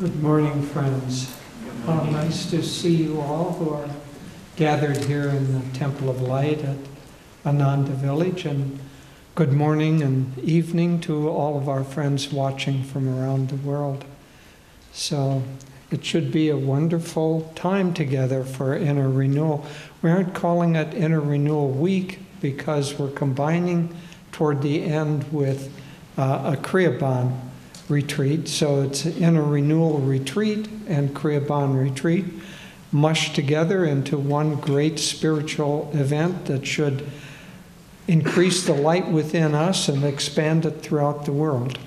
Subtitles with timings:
[0.00, 1.30] Good morning, friends.
[1.86, 3.90] Uh, nice to see you all who are
[4.56, 6.78] gathered here in the Temple of Light at
[7.44, 8.46] Ananda Village.
[8.46, 8.80] And
[9.34, 14.06] good morning and evening to all of our friends watching from around the world.
[14.90, 15.42] So
[15.90, 19.66] it should be a wonderful time together for inner renewal.
[20.00, 23.94] We aren't calling it Inner Renewal Week because we're combining
[24.32, 25.70] toward the end with
[26.16, 27.49] uh, a Kriyaban
[27.90, 28.48] retreat.
[28.48, 32.24] So it's Inner Renewal Retreat and Kriyaban Retreat
[32.92, 37.06] mushed together into one great spiritual event that should
[38.08, 41.78] increase the light within us and expand it throughout the world.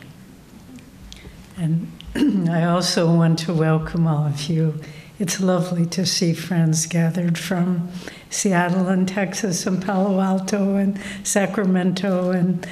[1.57, 1.91] And
[2.49, 4.79] I also want to welcome all of you.
[5.19, 7.89] It's lovely to see friends gathered from
[8.29, 12.67] Seattle and Texas and Palo Alto and Sacramento and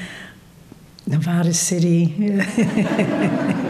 [1.11, 2.03] Nevada City,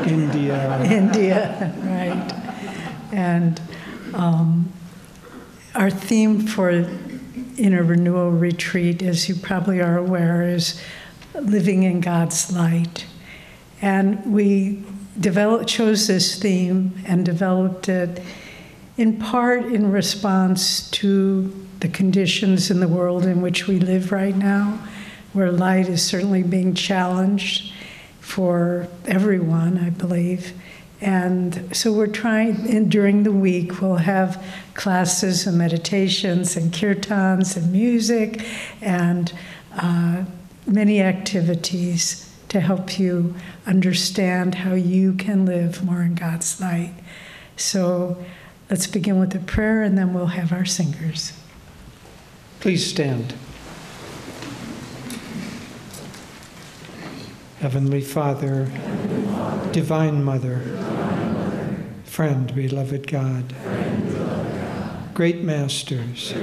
[0.07, 0.83] India.
[0.83, 2.31] India, right.
[3.11, 3.59] And
[4.13, 4.71] um,
[5.73, 6.69] our theme for
[7.57, 10.79] Inner Renewal Retreat, as you probably are aware, is
[11.33, 13.07] living in God's light.
[13.81, 14.83] And we
[15.19, 18.21] developed, chose this theme and developed it
[18.97, 24.37] in part in response to the conditions in the world in which we live right
[24.37, 24.77] now,
[25.33, 27.71] where light is certainly being challenged
[28.19, 30.53] for everyone, I believe.
[31.01, 34.43] And so we're trying, and during the week, we'll have
[34.75, 38.45] classes and meditations and kirtans and music
[38.81, 39.33] and
[39.75, 40.25] uh,
[40.67, 43.33] many activities to help you
[43.65, 46.93] understand how you can live more in God's light.
[47.55, 48.23] So
[48.69, 51.33] let's begin with a prayer and then we'll have our singers.
[52.59, 53.33] Please stand.
[57.61, 58.65] Heavenly Father,
[59.71, 60.61] Divine Mother,
[62.05, 63.53] Friend, beloved God,
[65.13, 66.33] Great Masters,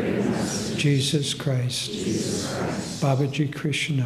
[0.76, 1.90] Jesus Christ,
[3.02, 4.04] Babaji Krishna,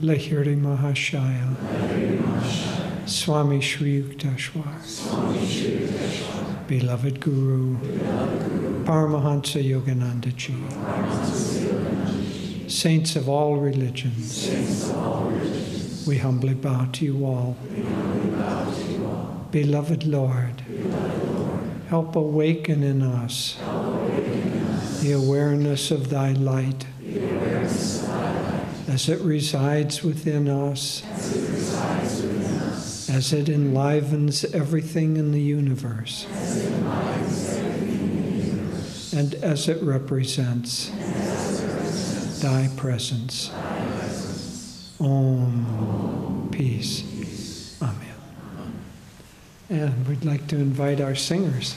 [0.00, 1.54] Lahiri Mahashaya,
[3.06, 4.66] Swami Shri Yukteswar,
[6.66, 7.76] beloved Guru,
[8.84, 10.54] Paramahansa Yogananda Ji,
[12.68, 14.48] saints of all religions,
[16.06, 17.56] we humbly bow to you all.
[19.50, 20.62] Beloved Lord,
[21.88, 23.56] help awaken in us
[25.02, 26.86] the awareness of thy light
[28.88, 31.02] as it resides within us,
[33.08, 36.26] as it enlivens everything in the universe,
[39.14, 40.90] and as it represents
[42.40, 43.50] thy presence.
[45.00, 46.48] Om.
[46.52, 47.76] Peace.
[47.80, 47.94] Amen.
[49.70, 51.74] And we'd like to invite our singers.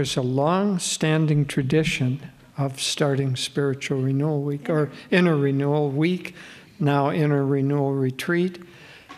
[0.00, 2.18] There's a long standing tradition
[2.56, 6.34] of starting Spiritual Renewal Week or Inner Renewal Week,
[6.78, 8.62] now Inner Renewal Retreat.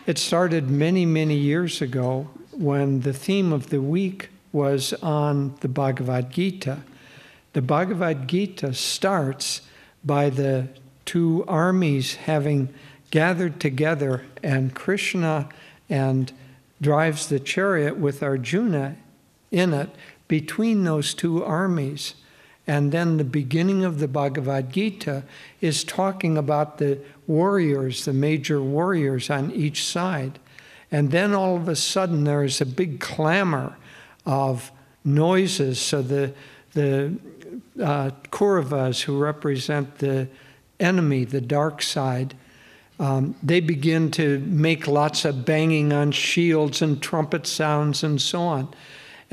[0.05, 5.69] It started many, many years ago when the theme of the week was on the
[5.69, 6.79] Bhagavad Gita.
[7.53, 9.61] The Bhagavad Gita starts
[10.03, 10.67] by the
[11.05, 12.73] two armies having
[13.09, 15.47] gathered together, and Krishna
[15.89, 16.33] and
[16.81, 18.97] drives the chariot with Arjuna
[19.49, 19.89] in it
[20.27, 22.15] between those two armies.
[22.65, 25.23] And then the beginning of the Bhagavad Gita
[25.59, 30.39] is talking about the warriors, the major warriors on each side.
[30.91, 33.75] And then all of a sudden there is a big clamor
[34.25, 34.71] of
[35.03, 35.81] noises.
[35.81, 36.33] So the,
[36.73, 37.17] the
[37.81, 40.29] uh, Kauravas, who represent the
[40.79, 42.35] enemy, the dark side,
[42.99, 48.41] um, they begin to make lots of banging on shields and trumpet sounds and so
[48.41, 48.73] on.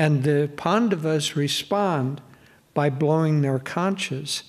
[0.01, 2.23] And the Pandavas respond
[2.73, 4.45] by blowing their conches.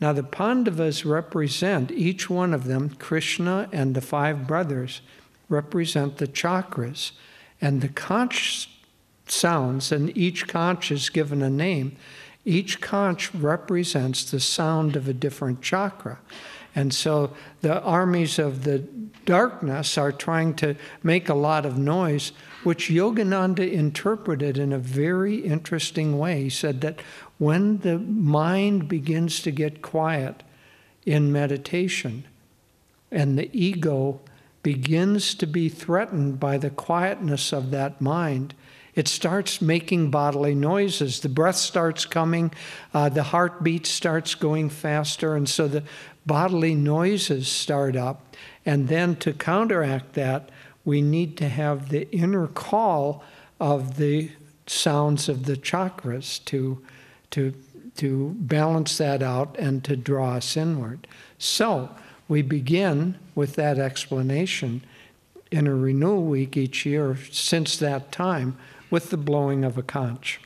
[0.00, 5.00] Now, the Pandavas represent, each one of them, Krishna and the five brothers,
[5.48, 7.10] represent the chakras.
[7.60, 8.70] And the conch
[9.26, 11.96] sounds, and each conch is given a name.
[12.44, 16.20] Each conch represents the sound of a different chakra.
[16.76, 18.78] And so the armies of the
[19.24, 22.30] darkness are trying to make a lot of noise,
[22.64, 26.44] which Yogananda interpreted in a very interesting way.
[26.44, 27.00] He said that
[27.38, 30.42] when the mind begins to get quiet
[31.04, 32.24] in meditation
[33.10, 34.20] and the ego
[34.62, 38.54] begins to be threatened by the quietness of that mind,
[38.94, 41.20] it starts making bodily noises.
[41.20, 42.52] The breath starts coming,
[42.92, 45.82] uh, the heartbeat starts going faster, and so the
[46.26, 48.36] bodily noises start up.
[48.64, 50.50] And then to counteract that,
[50.84, 53.24] we need to have the inner call
[53.60, 54.30] of the
[54.66, 56.82] sounds of the chakras to,
[57.30, 57.54] to,
[57.96, 61.06] to balance that out and to draw us inward.
[61.38, 61.90] So
[62.28, 64.82] we begin with that explanation
[65.50, 68.56] in a renewal week each year since that time
[68.90, 70.40] with the blowing of a conch.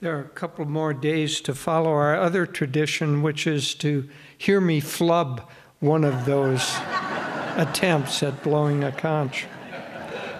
[0.00, 4.08] There are a couple more days to follow our other tradition, which is to
[4.38, 5.46] hear me flub
[5.80, 6.76] one of those
[7.56, 9.44] attempts at blowing a conch.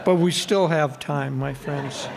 [0.07, 2.09] But we still have time, my friends.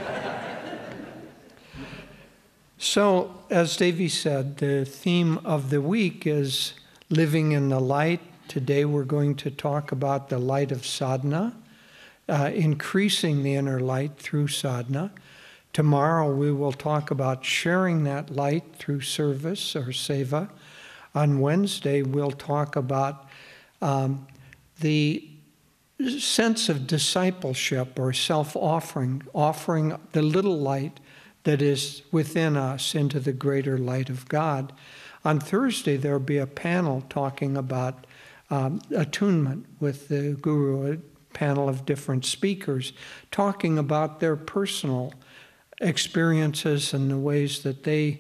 [2.77, 6.75] So, as Devi said, the theme of the week is
[7.09, 8.21] living in the light.
[8.47, 11.53] Today we're going to talk about the light of sadhana,
[12.29, 15.12] uh, increasing the inner light through sadhana.
[15.74, 20.50] Tomorrow we will talk about sharing that light through service or seva.
[21.16, 23.28] On Wednesday we'll talk about
[23.81, 24.28] um,
[24.80, 25.28] the
[26.20, 31.00] sense of discipleship or self offering, offering the little light
[31.44, 34.74] that is within us into the greater light of God.
[35.25, 38.06] On Thursday, there'll be a panel talking about
[38.50, 40.98] um, attunement with the Guru, a
[41.34, 42.94] panel of different speakers,
[43.32, 45.13] talking about their personal
[45.84, 48.20] experiences and the ways that they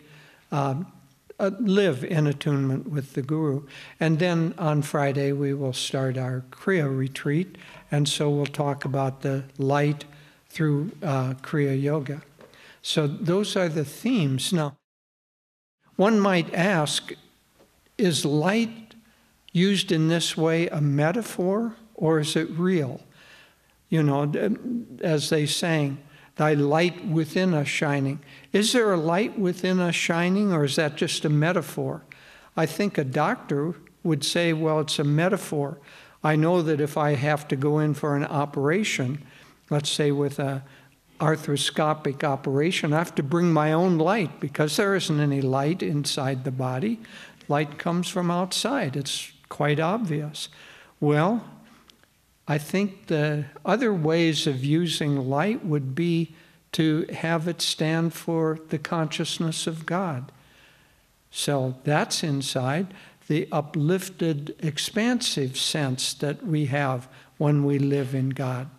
[0.51, 0.91] um,
[1.39, 3.63] uh, live in attunement with the Guru.
[3.99, 7.57] And then on Friday, we will start our Kriya retreat,
[7.91, 10.05] and so we'll talk about the light
[10.49, 12.21] through uh, Kriya Yoga.
[12.81, 14.53] So those are the themes.
[14.53, 14.77] Now,
[15.95, 17.13] one might ask
[17.97, 18.95] is light
[19.51, 23.01] used in this way a metaphor or is it real?
[23.89, 24.31] You know,
[25.01, 25.99] as they sang,
[26.35, 28.19] thy light within us shining.
[28.51, 32.03] Is there a light within us shining, or is that just a metaphor?
[32.57, 35.77] I think a doctor would say, well, it's a metaphor.
[36.23, 39.23] I know that if I have to go in for an operation,
[39.69, 40.63] let's say with a
[41.19, 46.43] arthroscopic operation, I have to bring my own light because there isn't any light inside
[46.43, 46.99] the body.
[47.47, 48.95] Light comes from outside.
[48.95, 50.49] It's quite obvious.
[50.99, 51.43] Well,
[52.47, 56.35] I think the other ways of using light would be
[56.73, 60.31] to have it stand for the consciousness of God.
[61.31, 62.93] So that's inside
[63.27, 67.07] the uplifted, expansive sense that we have
[67.37, 68.69] when we live in God.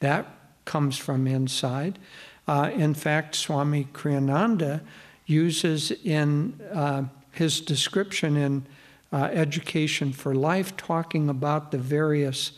[0.00, 0.26] That
[0.64, 1.98] comes from inside.
[2.46, 4.82] Uh, in fact, Swami Kriyananda
[5.26, 8.66] uses in uh, his description in
[9.12, 12.52] uh, Education for Life, talking about the various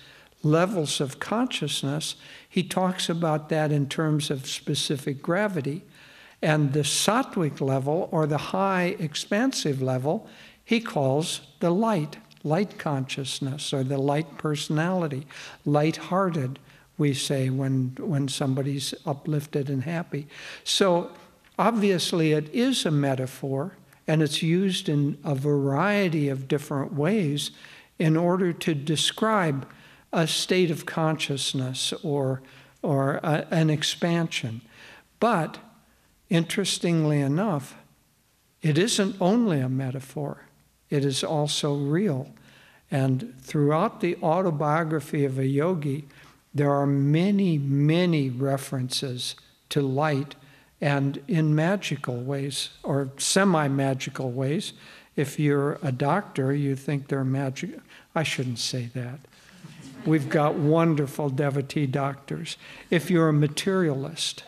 [0.50, 2.16] levels of consciousness,
[2.48, 5.82] he talks about that in terms of specific gravity.
[6.42, 10.28] And the sattvic level, or the high expansive level,
[10.64, 15.26] he calls the light, light consciousness, or the light personality,
[15.64, 16.58] light hearted,
[16.98, 20.26] we say when, when somebody's uplifted and happy.
[20.64, 21.10] So
[21.58, 23.76] obviously, it is a metaphor,
[24.06, 27.50] and it's used in a variety of different ways
[27.98, 29.66] in order to describe
[30.12, 32.42] a state of consciousness or,
[32.82, 34.62] or a, an expansion.
[35.20, 35.58] But
[36.28, 37.76] interestingly enough,
[38.62, 40.42] it isn't only a metaphor,
[40.90, 42.30] it is also real.
[42.90, 46.06] And throughout the autobiography of a yogi,
[46.54, 49.34] there are many, many references
[49.70, 50.36] to light
[50.80, 54.72] and in magical ways or semi magical ways.
[55.16, 57.78] If you're a doctor, you think they're magic.
[58.14, 59.20] I shouldn't say that.
[60.06, 62.56] We've got wonderful devotee doctors.
[62.90, 64.44] If you're a materialist,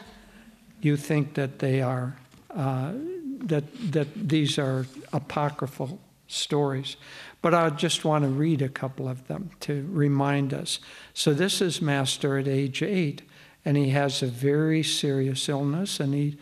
[0.80, 2.16] you think that they are
[2.54, 2.92] uh,
[3.40, 5.98] that that these are apocryphal
[6.28, 6.96] stories.
[7.42, 10.78] But I just want to read a couple of them to remind us.
[11.14, 13.22] So this is Master at age eight,
[13.64, 16.36] and he has a very serious illness, and he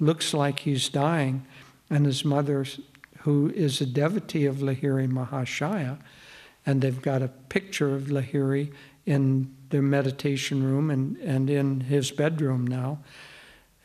[0.00, 1.46] looks like he's dying.
[1.88, 2.64] And his mother,
[3.20, 5.98] who is a devotee of Lahiri Mahashaya,
[6.70, 8.72] and they've got a picture of Lahiri
[9.04, 13.00] in their meditation room and, and in his bedroom now.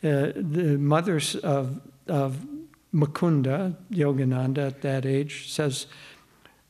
[0.04, 2.46] Uh, the mothers of, of
[2.94, 5.86] Mukunda, Yogananda at that age, says,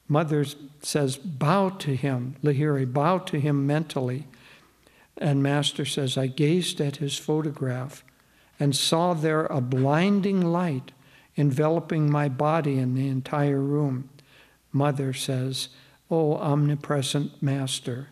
[0.08, 0.46] Mother
[0.80, 4.26] says, bow to him, Lahiri, bow to him mentally.
[5.18, 8.02] And Master says, I gazed at his photograph
[8.58, 10.92] and saw there a blinding light
[11.36, 14.08] enveloping my body and the entire room.
[14.72, 15.68] Mother says,
[16.10, 18.08] O omnipresent Master,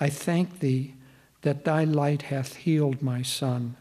[0.00, 0.94] I thank thee
[1.42, 3.76] that thy light hath healed my son.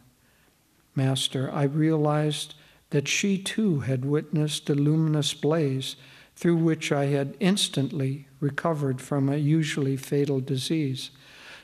[0.95, 2.55] Master, I realized
[2.89, 5.95] that she too had witnessed a luminous blaze
[6.35, 11.11] through which I had instantly recovered from a usually fatal disease.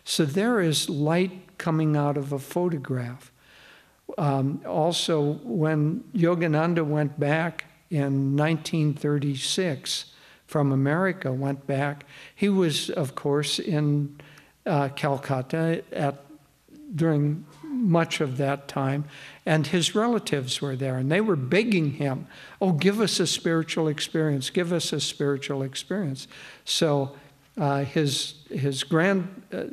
[0.03, 3.31] So there is light coming out of a photograph.
[4.17, 10.13] Um, also, when Yogananda went back in 1936,
[10.47, 12.05] from America went back.
[12.33, 14.17] He was, of course, in
[14.65, 16.23] uh, Calcutta at,
[16.95, 19.05] during much of that time,
[19.45, 22.27] and his relatives were there, and they were begging him,
[22.59, 26.27] Oh, give us a spiritual experience, give us a spiritual experience.
[26.65, 27.15] So
[27.57, 29.63] uh, his, his, grand, uh,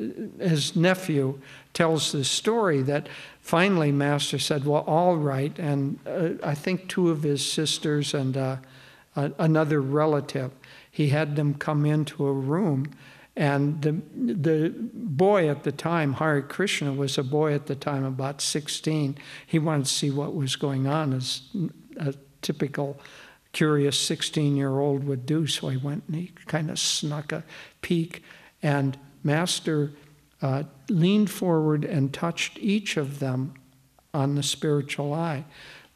[0.43, 1.41] his nephew
[1.73, 3.09] tells the story that
[3.41, 5.57] finally Master said, Well, all right.
[5.59, 8.37] And uh, I think two of his sisters and
[9.17, 10.53] uh, another relative
[10.95, 12.87] he had them come into a room.
[13.37, 18.05] And the, the boy at the time, Hari Krishna, was a boy at the time,
[18.05, 19.19] about 16.
[19.45, 21.43] He wanted to see what was going on, as
[21.97, 23.01] a typical
[23.51, 25.49] curious 16 year old would do.
[25.49, 27.43] So he went and he kind of snuck a
[27.83, 28.23] peek.
[28.63, 29.91] And Master
[30.41, 33.55] uh, leaned forward and touched each of them
[34.13, 35.45] on the spiritual eye.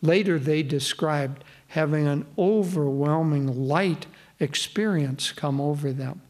[0.03, 4.07] Later, they described having an overwhelming light
[4.41, 6.21] experience come over them.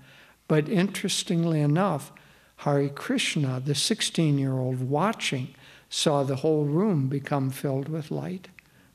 [0.46, 2.12] But interestingly enough,
[2.56, 5.54] Hari Krishna, the 16 year old watching,
[5.88, 8.48] saw the whole room become filled with light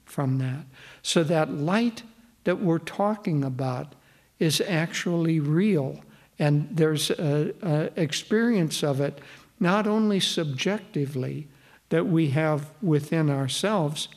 [0.06, 0.66] from that.
[1.02, 2.04] So that light
[2.44, 3.96] that we're talking about
[4.38, 6.02] is actually real.
[6.38, 9.20] And there's an experience of it,
[9.60, 11.48] not only subjectively
[11.90, 14.10] that we have within ourselves,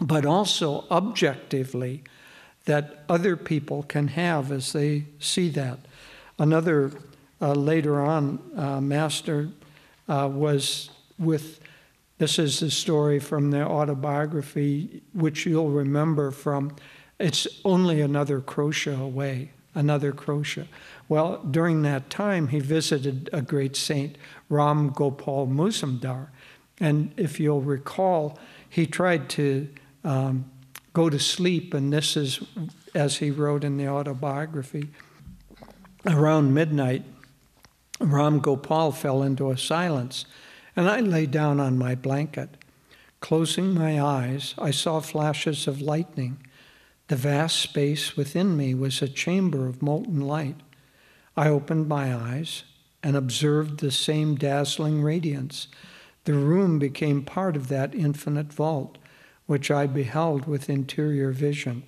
[0.00, 2.02] but also objectively
[2.64, 5.78] that other people can have as they see that.
[6.38, 6.92] Another,
[7.40, 9.48] uh, later on, uh, master
[10.08, 11.60] uh, was with,
[12.18, 16.74] this is the story from their autobiography, which you'll remember from,
[17.18, 20.68] it's only another crochet away, another crochet.
[21.08, 24.16] Well, during that time, he visited a great saint,
[24.48, 26.28] Ram Gopal Muzumdar.
[26.80, 29.68] And if you'll recall, he tried to
[30.04, 30.50] um,
[30.92, 32.40] go to sleep, and this is
[32.94, 34.90] as he wrote in the autobiography.
[36.06, 37.04] Around midnight,
[38.00, 40.24] Ram Gopal fell into a silence,
[40.74, 42.50] and I lay down on my blanket.
[43.20, 46.38] Closing my eyes, I saw flashes of lightning.
[47.06, 50.56] The vast space within me was a chamber of molten light.
[51.36, 52.64] I opened my eyes
[53.02, 55.68] and observed the same dazzling radiance.
[56.24, 58.98] The room became part of that infinite vault
[59.46, 61.82] which I beheld with interior vision.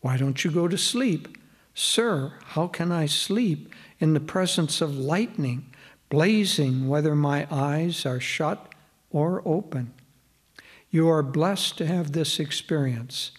[0.00, 1.38] Why don't you go to sleep?
[1.74, 5.66] Sir, how can I sleep in the presence of lightning,
[6.10, 8.74] blazing whether my eyes are shut
[9.10, 9.92] or open?
[10.90, 13.30] You are blessed to have this experience.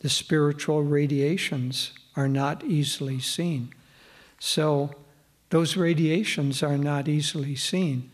[0.00, 3.72] The spiritual radiations are not easily seen.
[4.38, 4.90] So,
[5.50, 8.10] those radiations are not easily seen.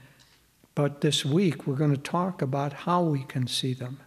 [0.74, 4.00] But this week, we're going to talk about how we can see them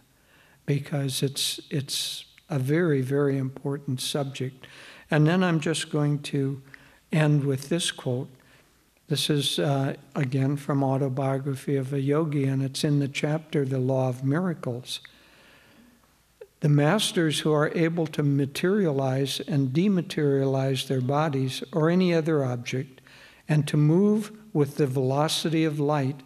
[0.74, 4.66] because it's, it's a very, very important subject.
[5.10, 6.62] And then I'm just going to
[7.12, 8.30] end with this quote.
[9.08, 13.78] This is, uh, again, from Autobiography of a Yogi, and it's in the chapter, The
[13.78, 15.00] Law of Miracles.
[16.60, 23.02] The masters who are able to materialize and dematerialize their bodies or any other object,
[23.46, 26.20] and to move with the velocity of light,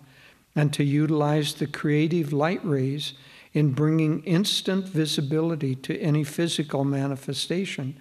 [0.54, 3.14] and to utilize the creative light rays
[3.56, 7.96] in bringing instant visibility to any physical manifestation,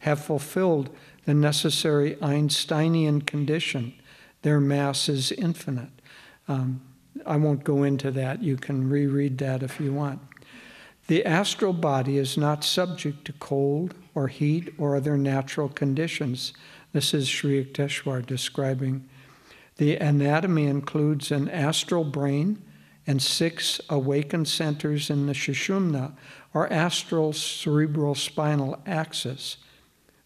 [0.00, 0.90] have fulfilled
[1.26, 3.94] the necessary Einsteinian condition.
[4.42, 5.92] Their mass is infinite.
[6.48, 6.80] Um,
[7.24, 8.42] I won't go into that.
[8.42, 10.18] You can reread that if you want.
[11.06, 16.52] The astral body is not subject to cold or heat or other natural conditions.
[16.92, 19.08] This is Sri Yukteswar describing.
[19.76, 22.60] The anatomy includes an astral brain
[23.06, 26.12] and six awakened centers in the Sushumna,
[26.52, 29.58] or astral cerebral spinal axis.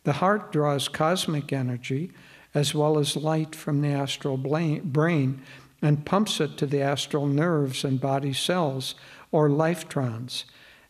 [0.05, 2.13] The heart draws cosmic energy
[2.55, 5.43] as well as light from the astral brain
[5.83, 8.95] and pumps it to the astral nerves and body cells,
[9.33, 10.45] or lifetrons.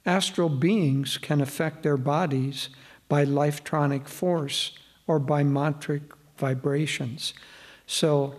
[0.07, 2.71] Astral beings can affect their bodies
[3.09, 4.73] by lifetronic force
[5.07, 6.03] or by mantric
[6.39, 7.35] vibrations.
[7.87, 8.37] So,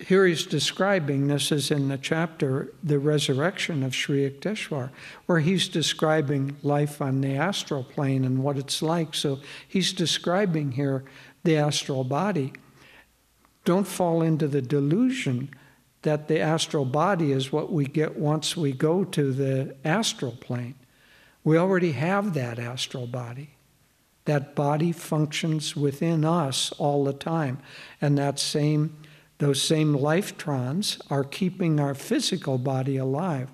[0.00, 4.90] here he's describing this is in the chapter the resurrection of Sri Yukteswar,
[5.26, 9.14] where he's describing life on the astral plane and what it's like.
[9.14, 11.04] So he's describing here
[11.44, 12.52] the astral body.
[13.64, 15.50] Don't fall into the delusion
[16.02, 20.74] that the astral body is what we get once we go to the astral plane.
[21.44, 23.56] We already have that astral body.
[24.26, 27.58] That body functions within us all the time.
[28.00, 28.96] And that same,
[29.38, 33.50] those same lifetrons are keeping our physical body alive.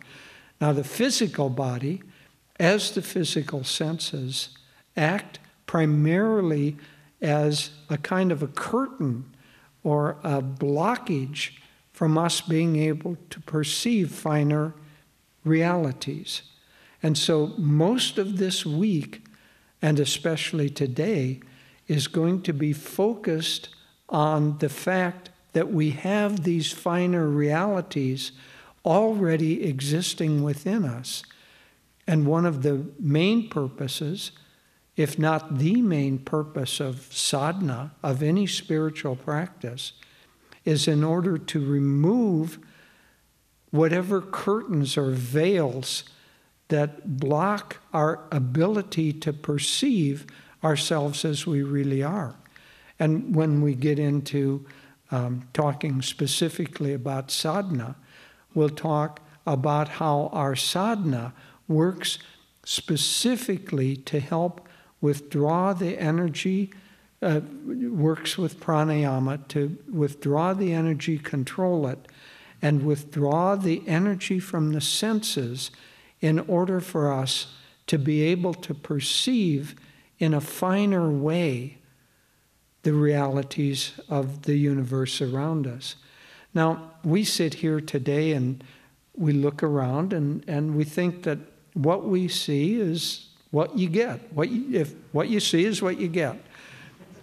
[0.61, 2.03] Now, the physical body,
[2.59, 4.51] as the physical senses,
[4.97, 6.77] act primarily
[7.20, 9.35] as a kind of a curtain
[9.83, 11.53] or a blockage
[11.92, 14.75] from us being able to perceive finer
[15.44, 16.42] realities.
[17.03, 19.27] And so, most of this week,
[19.83, 21.40] and especially today,
[21.87, 23.68] is going to be focused
[24.09, 28.32] on the fact that we have these finer realities
[28.84, 31.22] already existing within us.
[32.06, 34.32] And one of the main purposes,
[34.96, 39.94] if not the main purpose of sadhana, of any spiritual practice,
[40.64, 42.58] is in order to remove
[43.70, 46.04] whatever curtains or veils
[46.68, 50.26] that block our ability to perceive
[50.62, 52.34] ourselves as we really are.
[52.98, 54.66] And when we get into
[55.10, 57.96] um, talking specifically about sadhana,
[58.54, 61.32] we'll talk about how our sadhana
[61.68, 62.18] works
[62.64, 64.66] specifically to help
[65.00, 66.72] withdraw the energy
[67.24, 67.40] uh,
[67.90, 72.06] works with pranayama to withdraw the energy, control it,
[72.60, 75.70] and withdraw the energy from the senses
[76.20, 77.54] in order for us
[77.86, 79.74] to be able to perceive
[80.18, 81.78] in a finer way
[82.85, 85.97] the realities of the universe around us.
[86.55, 88.62] Now, we sit here today and
[89.16, 91.38] we look around and, and we think that
[91.73, 94.33] what we see is what you get.
[94.33, 96.37] What you, if what you see is what you get.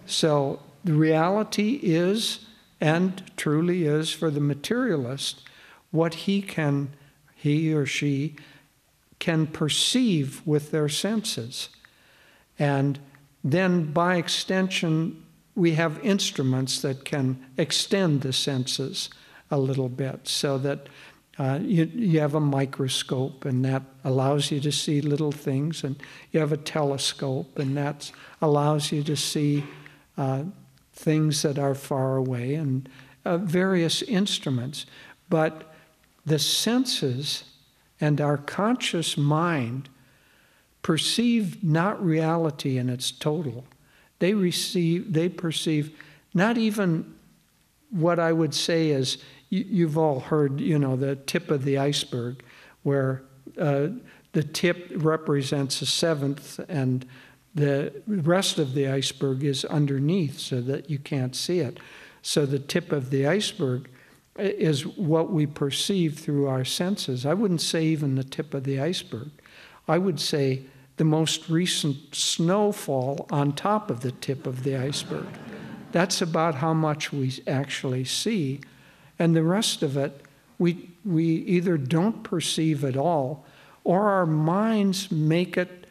[0.06, 2.46] So the reality is,
[2.80, 5.42] and truly is for the materialist,
[5.90, 6.94] what he can,
[7.34, 8.36] he or she
[9.18, 11.68] can perceive with their senses.
[12.58, 12.98] And
[13.44, 15.21] then by extension,
[15.54, 19.10] we have instruments that can extend the senses
[19.50, 20.88] a little bit so that
[21.38, 25.96] uh, you, you have a microscope and that allows you to see little things, and
[26.30, 29.64] you have a telescope and that allows you to see
[30.18, 30.42] uh,
[30.92, 32.88] things that are far away, and
[33.24, 34.84] uh, various instruments.
[35.30, 35.72] But
[36.26, 37.44] the senses
[38.00, 39.88] and our conscious mind
[40.82, 43.64] perceive not reality in its total.
[44.22, 45.98] They receive, they perceive
[46.32, 47.12] not even
[47.90, 51.78] what I would say is you, you've all heard, you know, the tip of the
[51.78, 52.44] iceberg,
[52.84, 53.24] where
[53.58, 53.88] uh,
[54.30, 57.04] the tip represents a seventh and
[57.56, 61.80] the rest of the iceberg is underneath so that you can't see it.
[62.22, 63.90] So the tip of the iceberg
[64.36, 67.26] is what we perceive through our senses.
[67.26, 69.32] I wouldn't say even the tip of the iceberg.
[69.88, 75.26] I would say the most recent snowfall on top of the tip of the iceberg.
[75.92, 78.60] That's about how much we actually see.
[79.18, 80.22] And the rest of it,
[80.58, 83.44] we, we either don't perceive at all
[83.84, 85.86] or our minds make it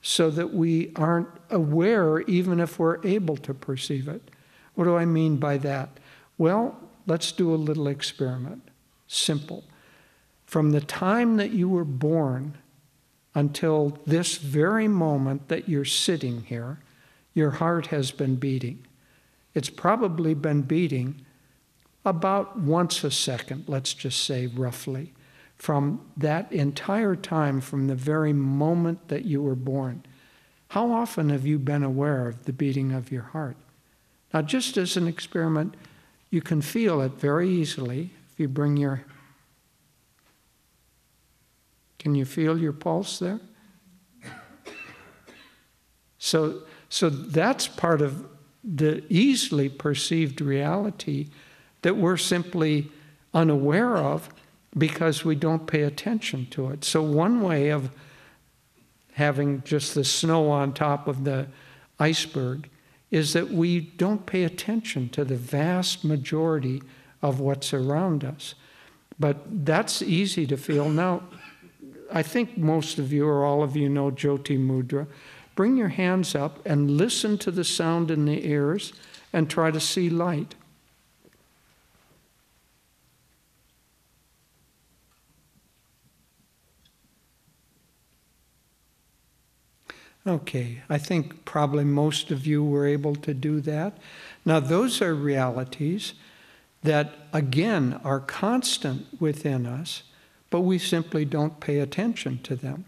[0.00, 4.30] so that we aren't aware even if we're able to perceive it.
[4.74, 5.98] What do I mean by that?
[6.36, 8.62] Well, let's do a little experiment.
[9.06, 9.64] Simple.
[10.46, 12.56] From the time that you were born
[13.38, 16.80] until this very moment that you're sitting here,
[17.34, 18.84] your heart has been beating.
[19.54, 21.24] It's probably been beating
[22.04, 25.12] about once a second, let's just say roughly,
[25.54, 30.02] from that entire time, from the very moment that you were born.
[30.70, 33.56] How often have you been aware of the beating of your heart?
[34.34, 35.76] Now, just as an experiment,
[36.30, 39.04] you can feel it very easily if you bring your.
[41.98, 43.40] Can you feel your pulse there?
[46.18, 48.26] So, so that's part of
[48.64, 51.28] the easily perceived reality
[51.82, 52.90] that we're simply
[53.32, 54.28] unaware of
[54.76, 56.84] because we don't pay attention to it.
[56.84, 57.90] So, one way of
[59.12, 61.46] having just the snow on top of the
[61.98, 62.68] iceberg
[63.10, 66.82] is that we don't pay attention to the vast majority
[67.22, 68.54] of what's around us.
[69.18, 70.88] But that's easy to feel.
[70.88, 71.22] Now,
[72.12, 75.06] I think most of you or all of you know Jyoti Mudra.
[75.54, 78.92] Bring your hands up and listen to the sound in the ears
[79.32, 80.54] and try to see light.
[90.28, 93.96] Okay, I think probably most of you were able to do that.
[94.44, 96.12] Now, those are realities
[96.82, 100.02] that, again, are constant within us,
[100.50, 102.84] but we simply don't pay attention to them.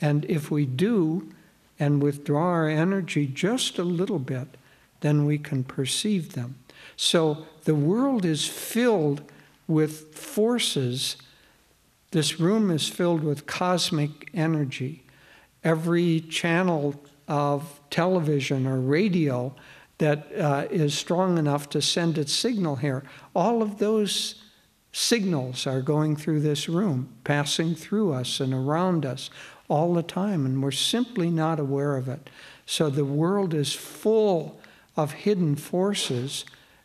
[0.00, 1.32] And if we do
[1.78, 4.56] and withdraw our energy just a little bit,
[5.00, 6.56] then we can perceive them.
[6.96, 9.22] So the world is filled
[9.66, 11.16] with forces.
[12.10, 15.04] This room is filled with cosmic energy
[15.64, 16.94] every channel
[17.26, 19.54] of television or radio
[19.98, 23.02] that uh, is strong enough to send its signal here.
[23.34, 24.42] All of those
[24.98, 29.30] signals are going through this room, passing through us and around us
[29.68, 32.28] all the time, and we're simply not aware of it.
[32.66, 34.60] So the world is full
[34.96, 36.44] of hidden forces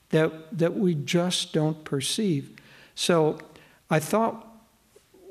[0.10, 2.52] that, that we just don't perceive.
[2.94, 3.40] So
[3.90, 4.48] I thought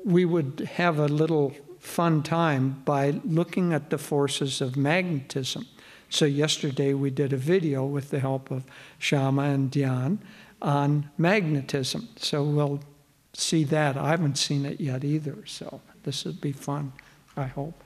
[0.03, 5.67] we would have a little fun time by looking at the forces of magnetism.
[6.09, 8.65] So, yesterday we did a video with the help of
[8.99, 10.19] Shama and Diane
[10.63, 12.09] on magnetism.
[12.15, 12.79] So, we'll
[13.33, 13.97] see that.
[13.97, 16.93] I haven't seen it yet either, so this would be fun,
[17.37, 17.83] I hope.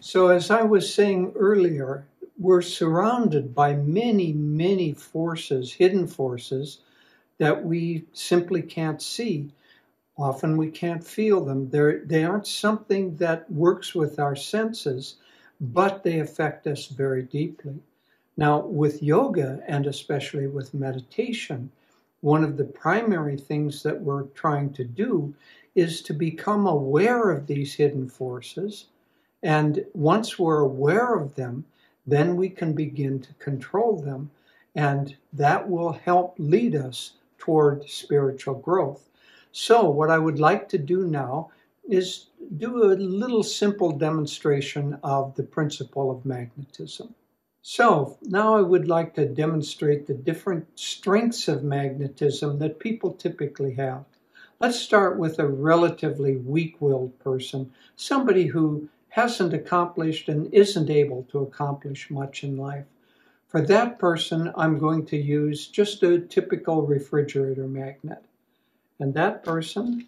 [0.00, 2.06] So, as I was saying earlier,
[2.38, 6.78] we're surrounded by many, many forces, hidden forces,
[7.38, 9.50] that we simply can't see.
[10.16, 11.68] Often we can't feel them.
[11.70, 15.16] They're, they aren't something that works with our senses,
[15.60, 17.80] but they affect us very deeply.
[18.36, 21.70] Now, with yoga and especially with meditation,
[22.20, 25.34] one of the primary things that we're trying to do
[25.74, 28.86] is to become aware of these hidden forces.
[29.42, 31.64] And once we're aware of them,
[32.06, 34.30] then we can begin to control them.
[34.74, 39.08] And that will help lead us toward spiritual growth.
[39.52, 41.50] So what I would like to do now
[41.88, 42.26] is
[42.58, 47.14] do a little simple demonstration of the principle of magnetism.
[47.68, 53.74] So now I would like to demonstrate the different strengths of magnetism that people typically
[53.74, 54.04] have.
[54.60, 61.40] Let's start with a relatively weak-willed person, somebody who hasn't accomplished and isn't able to
[61.40, 62.84] accomplish much in life.
[63.48, 68.24] For that person, I'm going to use just a typical refrigerator magnet.
[69.00, 70.06] And that person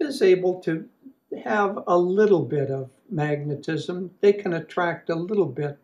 [0.00, 0.88] is able to
[1.44, 4.10] have a little bit of magnetism.
[4.20, 5.78] They can attract a little bit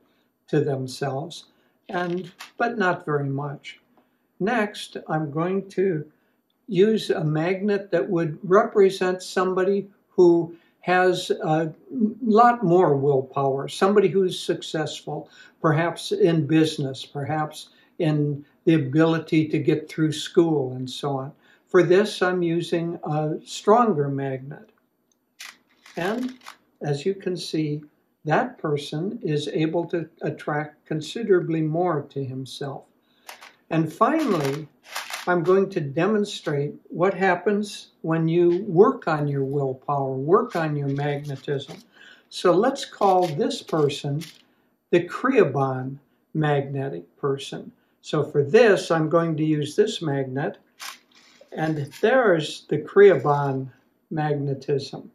[0.48, 1.46] to themselves,
[1.88, 3.80] and but not very much.
[4.40, 6.04] Next, I'm going to
[6.66, 11.72] use a magnet that would represent somebody who has a
[12.22, 15.30] lot more willpower, somebody who's successful,
[15.61, 21.33] perhaps in business, perhaps in the ability to get through school and so on.
[21.68, 24.70] For this, I'm using a stronger magnet.
[25.96, 26.38] And
[26.83, 27.83] as you can see,
[28.24, 32.84] that person is able to attract considerably more to himself.
[33.70, 34.68] And finally,
[35.26, 40.88] I'm going to demonstrate what happens when you work on your willpower, work on your
[40.88, 41.78] magnetism.
[42.28, 44.22] So let's call this person
[44.90, 45.98] the Kriyaban
[46.34, 47.72] magnetic person.
[48.02, 50.58] So for this, I'm going to use this magnet,
[51.52, 53.70] and there's the Kriyaban
[54.10, 55.10] magnetism.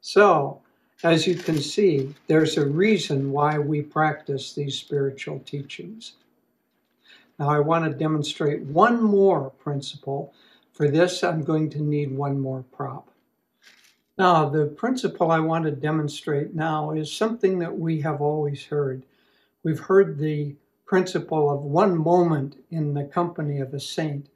[0.00, 0.62] So,
[1.02, 6.12] as you can see, there's a reason why we practice these spiritual teachings.
[7.38, 10.32] Now I want to demonstrate one more principle.
[10.72, 13.10] For this, I'm going to need one more prop.
[14.18, 19.04] Now, the principle I want to demonstrate now is something that we have always heard.
[19.62, 20.56] We've heard the
[20.86, 24.28] principle of one moment in the company of a saint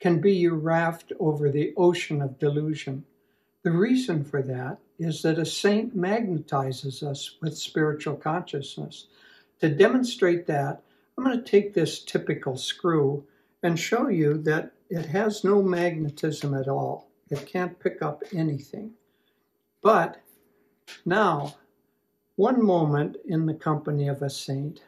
[0.00, 3.04] can be your raft over the ocean of delusion.
[3.68, 9.08] The reason for that is that a saint magnetizes us with spiritual consciousness.
[9.60, 10.80] To demonstrate that,
[11.18, 13.26] I'm going to take this typical screw
[13.62, 17.10] and show you that it has no magnetism at all.
[17.28, 18.92] It can't pick up anything.
[19.82, 20.16] But
[21.04, 21.56] now,
[22.36, 24.80] one moment in the company of a saint,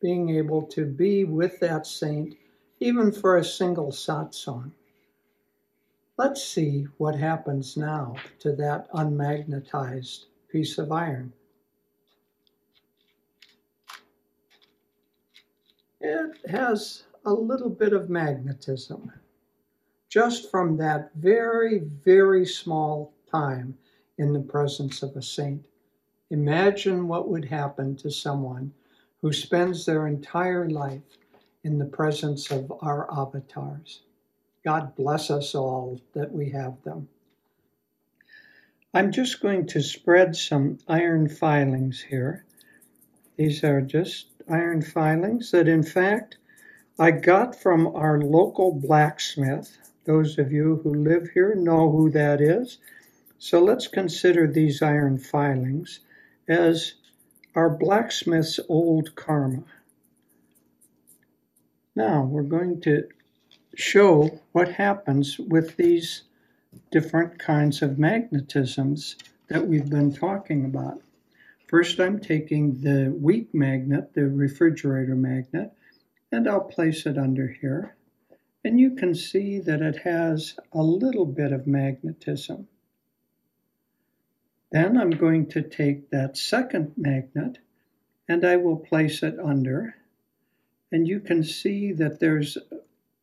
[0.00, 2.36] being able to be with that saint
[2.80, 4.72] even for a single satsang.
[6.18, 11.32] Let's see what happens now to that unmagnetized piece of iron.
[16.00, 19.12] it has a little bit of magnetism
[20.08, 23.76] just from that very, very small time
[24.16, 25.66] in the presence of a saint.
[26.30, 28.72] Imagine what would happen to someone
[29.20, 31.18] who spends their entire life
[31.64, 34.02] in the presence of our avatars.
[34.64, 37.08] God bless us all that we have them.
[38.92, 42.44] I'm just going to spread some iron filings here.
[43.36, 46.38] These are just iron filings that, in fact,
[46.98, 49.78] I got from our local blacksmith.
[50.04, 52.78] Those of you who live here know who that is.
[53.38, 56.00] So let's consider these iron filings
[56.48, 56.94] as
[57.54, 59.64] our blacksmith's old karma.
[61.94, 63.08] Now we're going to
[63.78, 66.24] show what happens with these
[66.90, 69.14] different kinds of magnetisms
[69.46, 71.00] that we've been talking about.
[71.68, 75.70] First, I'm taking the weak magnet, the refrigerator magnet,
[76.32, 77.94] and I'll place it under here.
[78.64, 82.66] And you can see that it has a little bit of magnetism.
[84.72, 87.58] Then I'm going to take that second magnet
[88.28, 89.94] and I will place it under.
[90.90, 92.58] And you can see that there's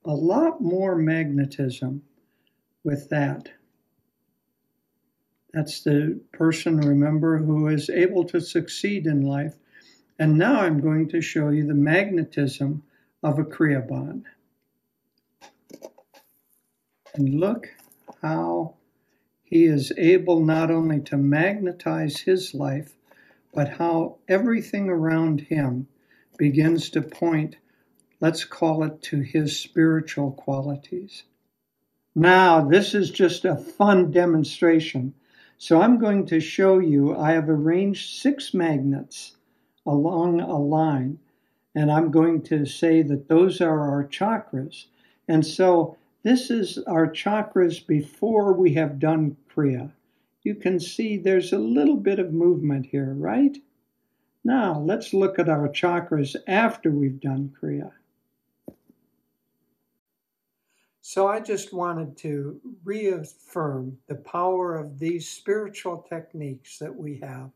[0.06, 2.04] a lot more magnetism
[2.84, 3.50] with that.
[5.54, 9.56] That's the person, remember, who is able to succeed in life.
[10.20, 12.84] And now I'm going to show you the magnetism
[13.24, 14.24] of a Kriyaban.
[17.15, 17.68] And look
[18.22, 18.76] how
[19.44, 22.94] he is able not only to magnetize his life,
[23.54, 25.88] but how everything around him
[26.38, 27.56] begins to point,
[28.25, 31.23] let's call it, to his spiritual qualities.
[32.15, 35.13] Now, this is just a fun demonstration
[35.57, 39.38] so I'm going to show you, I have arranged six magnets
[39.85, 41.19] along a line,
[41.73, 44.88] and I'm going to say that those are our chakras.
[45.29, 49.93] And so this is our chakras before we have done Kriya.
[50.43, 53.57] You can see there's a little bit of movement here, right?
[54.43, 57.93] Now let's look at our chakras after we've done Kriya.
[61.08, 67.52] So I just wanted to reaffirm the power of these spiritual techniques that we have.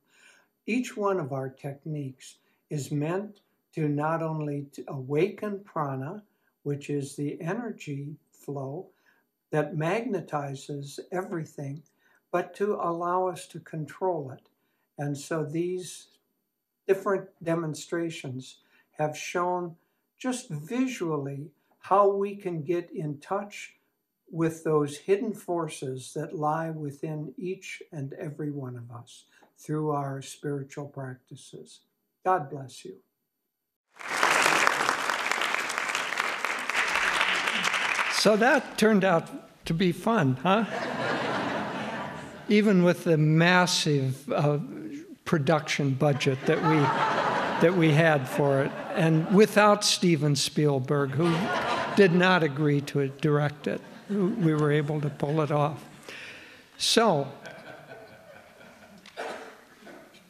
[0.67, 2.35] Each one of our techniques
[2.69, 3.39] is meant
[3.73, 6.21] to not only to awaken prana,
[6.61, 8.85] which is the energy flow
[9.49, 11.81] that magnetizes everything,
[12.31, 14.47] but to allow us to control it.
[14.99, 16.09] And so these
[16.87, 18.57] different demonstrations
[18.99, 19.75] have shown
[20.19, 23.75] just visually how we can get in touch
[24.31, 29.25] with those hidden forces that lie within each and every one of us
[29.57, 31.81] through our spiritual practices.
[32.23, 32.95] God bless you.
[38.13, 39.29] So that turned out
[39.65, 40.65] to be fun, huh?
[42.49, 44.59] Even with the massive uh,
[45.25, 46.79] production budget that we
[47.61, 51.27] that we had for it, and without Steven Spielberg, who
[51.99, 53.81] did not agree to direct it.
[54.09, 55.83] we were able to pull it off.
[56.77, 57.27] So,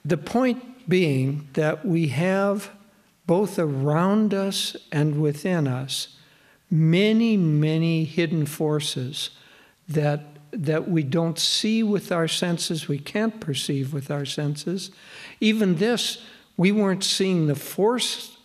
[0.04, 2.72] the point being that we have
[3.28, 6.18] both around us and within us
[6.72, 9.30] many, many hidden forces
[9.88, 14.90] that, that we don't see with our senses, we can't perceive with our senses.
[15.40, 16.26] Even this,
[16.58, 18.38] we weren't seeing the force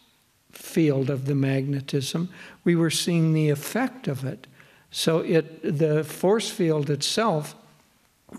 [0.54, 2.28] field of the magnetism,
[2.64, 4.46] we were seeing the effect of it.
[4.90, 7.54] So it, the force field itself,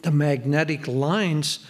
[0.04, 1.66] the magnetic lines,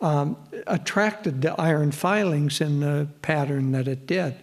[0.00, 4.36] um, attracted the iron filings in the pattern that it did.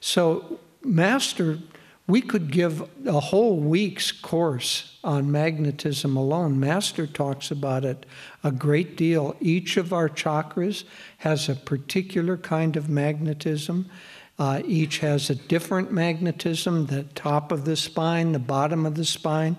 [0.00, 1.58] So, Master,
[2.06, 6.58] we could give a whole week's course on magnetism alone.
[6.58, 8.06] Master talks about it
[8.42, 9.36] a great deal.
[9.40, 10.84] Each of our chakras
[11.18, 13.88] has a particular kind of magnetism.
[14.42, 19.04] Uh, each has a different magnetism the top of the spine, the bottom of the
[19.04, 19.56] spine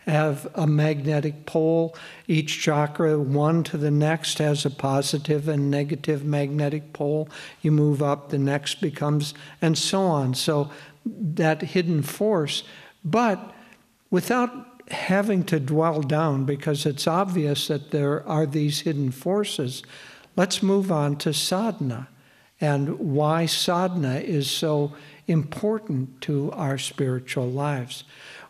[0.00, 1.96] have a magnetic pole.
[2.28, 7.30] Each chakra, one to the next, has a positive and negative magnetic pole.
[7.62, 10.34] You move up, the next becomes, and so on.
[10.34, 10.70] So
[11.06, 12.62] that hidden force,
[13.02, 13.54] but
[14.10, 19.82] without having to dwell down, because it's obvious that there are these hidden forces,
[20.36, 22.08] let's move on to sadhana
[22.60, 24.94] and why sadhana is so
[25.26, 28.04] important to our spiritual lives.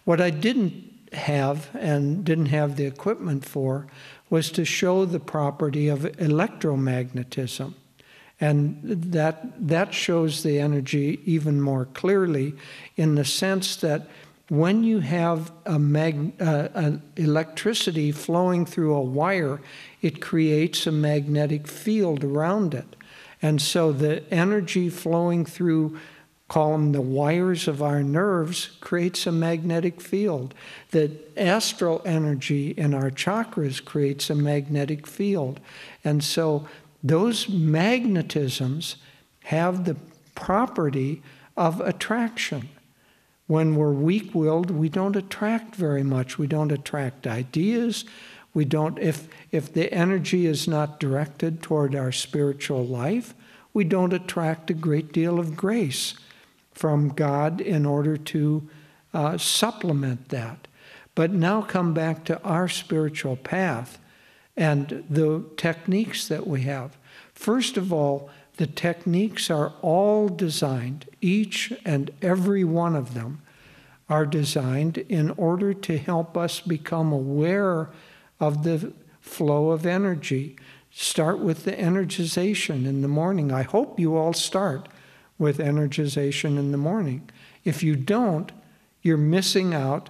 [0.04, 3.86] What I didn't have and didn't have the equipment for
[4.28, 7.74] was to show the property of electromagnetism.
[8.40, 12.54] And that, that shows the energy even more clearly
[12.96, 14.08] in the sense that
[14.48, 19.60] when you have a mag, uh, an electricity flowing through a wire,
[20.02, 22.95] it creates a magnetic field around it.
[23.46, 25.96] And so the energy flowing through
[26.48, 30.52] call them the wires of our nerves, creates a magnetic field.
[30.90, 35.60] The astral energy in our chakras creates a magnetic field.
[36.04, 36.68] And so
[37.04, 38.96] those magnetisms
[39.44, 39.96] have the
[40.34, 41.22] property
[41.56, 42.68] of attraction.
[43.46, 46.36] When we're weak willed, we don't attract very much.
[46.36, 48.04] We don't attract ideas.
[48.54, 53.34] We don't, if, if the energy is not directed toward our spiritual life,
[53.76, 56.14] we don't attract a great deal of grace
[56.72, 58.66] from God in order to
[59.12, 60.66] uh, supplement that.
[61.14, 63.98] But now come back to our spiritual path
[64.56, 66.96] and the techniques that we have.
[67.34, 73.42] First of all, the techniques are all designed, each and every one of them
[74.08, 77.90] are designed in order to help us become aware
[78.40, 80.56] of the flow of energy.
[80.98, 83.52] Start with the energization in the morning.
[83.52, 84.88] I hope you all start
[85.36, 87.28] with energization in the morning.
[87.64, 88.50] If you don't,
[89.02, 90.08] you're missing out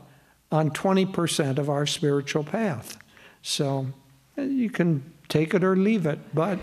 [0.53, 2.99] on 20% of our spiritual path.
[3.43, 3.89] So
[4.37, 6.61] you can take it or leave it, but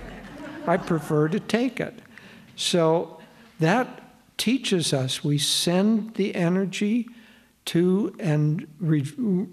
[0.66, 2.00] I prefer to take it.
[2.56, 3.20] So
[3.60, 7.10] that teaches us we send the energy
[7.66, 8.68] to and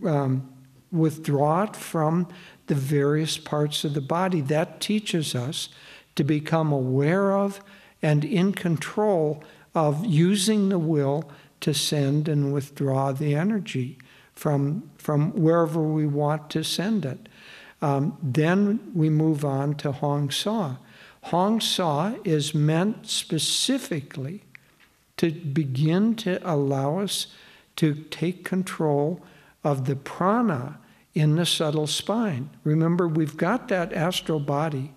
[0.07, 0.49] um,
[0.93, 2.29] withdraw it from
[2.71, 4.41] the various parts of the body.
[4.41, 5.71] That teaches us
[6.15, 7.61] to become aware of
[8.01, 9.43] and in control
[9.75, 11.29] of using the will
[11.63, 13.99] to send and withdraw the energy
[14.35, 17.29] from, from wherever we want to send it.
[17.83, 20.77] Um, then we move on to Hong Sau.
[21.25, 24.45] Hong Sau is meant specifically
[25.17, 27.27] to begin to allow us
[27.77, 29.21] to take control
[29.65, 30.79] of the prana
[31.15, 32.51] in the subtle spine.
[32.65, 34.93] Remember, we've got that astral body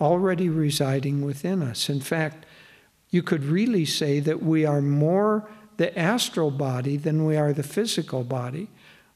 [0.00, 1.88] already residing within us.
[1.88, 2.46] In fact,
[3.10, 7.62] you could really say that we are more the astral body than we are the
[7.62, 8.68] physical body.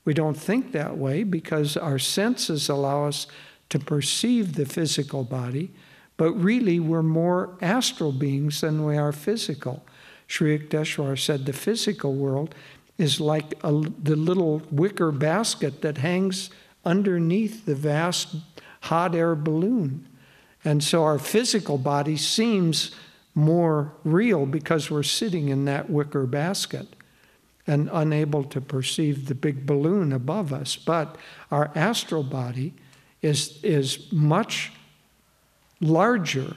[0.04, 3.26] We don't think that way because our senses allow us
[3.68, 5.72] to perceive the physical body,
[6.16, 9.84] but really we're more astral beings than we are physical.
[10.28, 12.54] Sri Yukteswar said the physical world
[12.98, 16.50] is like a, the little wicker basket that hangs
[16.84, 18.36] underneath the vast
[18.82, 20.08] hot air balloon.
[20.64, 22.94] And so our physical body seems
[23.34, 26.88] more real because we're sitting in that wicker basket
[27.66, 30.76] and unable to perceive the big balloon above us.
[30.76, 31.16] But
[31.50, 32.74] our astral body
[33.22, 34.72] is, is much
[35.80, 36.56] larger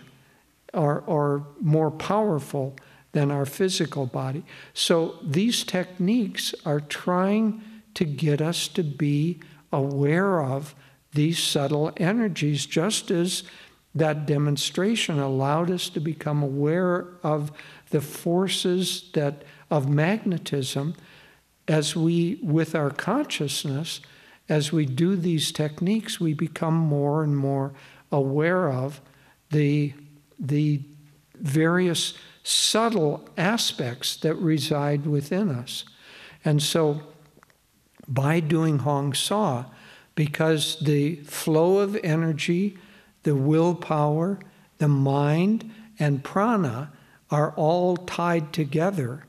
[0.74, 2.76] or, or more powerful
[3.20, 4.46] than our physical body.
[4.74, 7.62] So these techniques are trying
[7.96, 9.42] to get us to be
[9.74, 10.74] aware of
[11.12, 13.44] these subtle energies, just as
[13.94, 17.52] that demonstration allowed us to become aware of
[17.90, 20.96] the forces that of magnetism
[21.68, 24.00] as we, with our consciousness,
[24.48, 27.74] as we do these techniques, we become more and more
[28.14, 29.02] aware of
[29.52, 29.94] the,
[30.40, 30.82] the
[31.36, 32.14] various
[32.50, 35.84] subtle aspects that reside within us.
[36.44, 37.02] And so,
[38.08, 39.66] by doing Hong Sau,
[40.16, 42.78] because the flow of energy,
[43.22, 44.40] the willpower,
[44.80, 46.92] the mind, and prana
[47.30, 49.26] are all tied together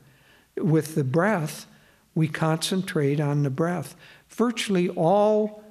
[0.57, 1.67] with the breath,
[2.15, 3.95] we concentrate on the breath.
[4.29, 5.63] Virtually all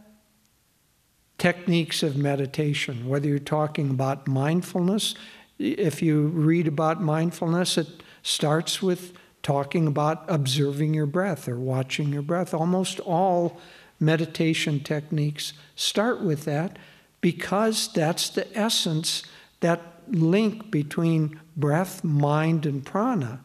[1.36, 5.14] techniques of meditation, whether you're talking about mindfulness,
[5.60, 12.12] if you read about mindfulness, it starts with talking about observing your breath or watching
[12.12, 12.54] your breath.
[12.54, 13.60] Almost all
[13.98, 16.78] meditation techniques start with that
[17.20, 19.22] because that's the essence,
[19.60, 23.40] that link between breath, mind, and prana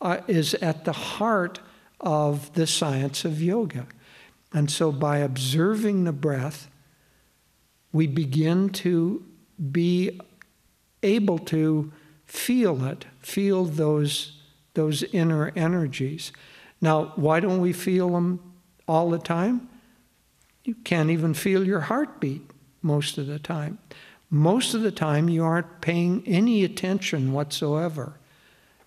[0.00, 1.60] uh, is at the heart
[2.00, 3.86] of the science of yoga.
[4.52, 6.68] And so by observing the breath,
[7.92, 9.24] we begin to
[9.70, 10.20] be
[11.02, 11.92] able to
[12.24, 14.40] feel it, feel those,
[14.74, 16.32] those inner energies.
[16.80, 18.40] Now, why don't we feel them
[18.88, 19.68] all the time?
[20.64, 22.42] You can't even feel your heartbeat
[22.82, 23.78] most of the time.
[24.30, 28.18] Most of the time, you aren't paying any attention whatsoever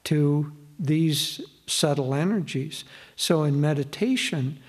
[0.06, 2.84] to these subtle energies.
[3.16, 4.60] So, in meditation,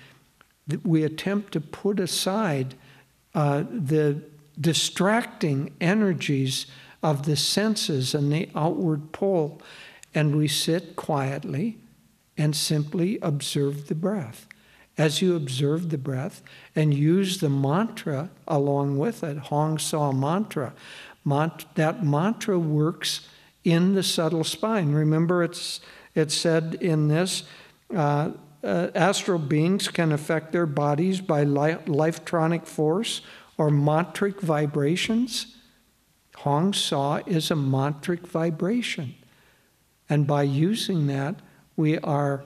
[0.83, 2.75] we attempt to put aside
[3.33, 4.21] uh, the
[4.59, 6.67] distracting energies
[7.03, 9.61] of the senses and the outward pull,
[10.13, 11.77] and we sit quietly
[12.37, 14.47] and simply observe the breath.
[14.97, 16.41] As you observe the breath
[16.75, 20.73] and use the mantra along with it, Hong Sau mantra,
[21.23, 23.27] Mont- that mantra works
[23.63, 24.93] in the subtle spine.
[24.93, 25.81] Remember, it's,
[26.15, 27.43] it's said in this
[27.93, 28.31] uh,
[28.63, 33.21] uh, astral beings can affect their bodies by li- lifetronic force
[33.57, 35.56] or mantric vibrations.
[36.37, 39.15] Hong Sau is a mantric vibration.
[40.09, 41.35] And by using that,
[41.75, 42.43] we are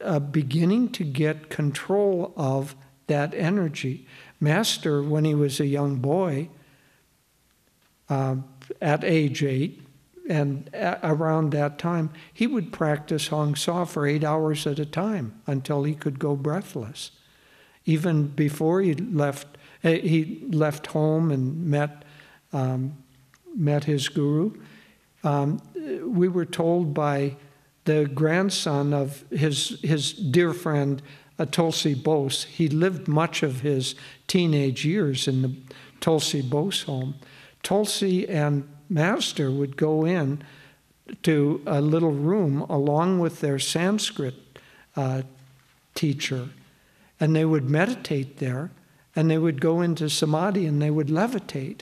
[0.00, 2.74] uh, beginning to get control of
[3.06, 4.06] that energy.
[4.40, 6.48] Master, when he was a young boy,
[8.08, 8.36] uh,
[8.80, 9.82] at age eight,
[10.28, 10.70] and
[11.02, 15.84] around that time, he would practice Hong Sau for eight hours at a time until
[15.84, 17.10] he could go breathless.
[17.84, 22.04] Even before he left, eh, he left home and met,
[22.52, 23.01] um,
[23.54, 24.52] met his guru.
[25.24, 25.60] Um,
[26.04, 27.36] we were told by
[27.84, 31.02] the grandson of his, his dear friend
[31.38, 32.44] uh, Tulsi Bose.
[32.44, 33.94] He lived much of his
[34.26, 35.54] teenage years in the
[36.00, 37.14] Tulsi Bose home.
[37.62, 40.42] Tulsi and Master would go in
[41.22, 44.34] to a little room along with their Sanskrit
[44.96, 45.22] uh,
[45.94, 46.48] teacher,
[47.18, 48.70] and they would meditate there,
[49.14, 51.80] and they would go into samadhi and they would levitate,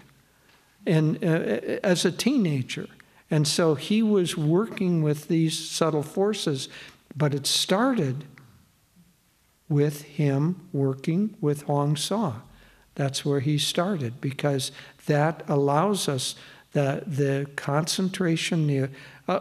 [0.87, 2.87] and uh, as a teenager.
[3.31, 6.69] And so he was working with these subtle forces,
[7.17, 8.25] but it started
[9.69, 12.35] with him working with Hong Sau.
[12.97, 14.73] That's where he started because
[15.07, 16.35] that allows us
[16.73, 18.91] the, the concentration, the
[19.29, 19.41] uh,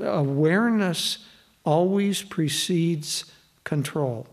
[0.00, 1.18] awareness
[1.64, 3.24] always precedes
[3.64, 4.26] control.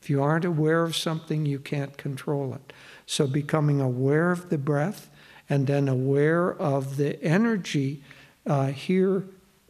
[0.00, 2.72] If you aren't aware of something, you can't control it.
[3.06, 5.08] So becoming aware of the breath
[5.48, 8.02] and then aware of the energy
[8.46, 9.24] uh, here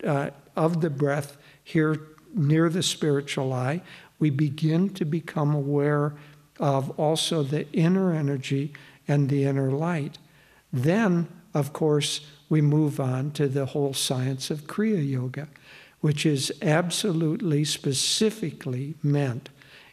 [0.04, 2.00] uh, of the breath here
[2.34, 3.82] near the spiritual eye,
[4.18, 6.14] we begin to become aware
[6.58, 8.72] of also the inner energy
[9.08, 10.18] and the inner light.
[10.72, 15.48] Then, of course, we move on to the whole science of Kriya Yoga,
[16.00, 19.48] which is absolutely specifically meant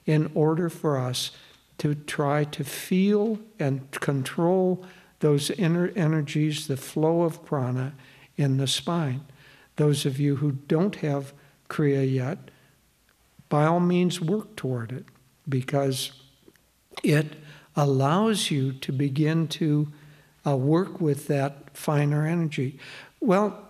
[0.05, 1.32] in order for us
[1.77, 4.86] to try to feel and control
[5.20, 7.93] those inner energies, the flow of prana
[8.38, 9.26] in the spine.
[9.76, 11.34] Those of you who don't have
[11.70, 12.51] Kriya yet,
[13.49, 15.05] by all means work toward it
[15.47, 16.11] because
[17.03, 17.36] it
[17.76, 19.88] allows you to begin to
[20.45, 22.80] uh, work with that finer energy.
[23.20, 23.67] Well,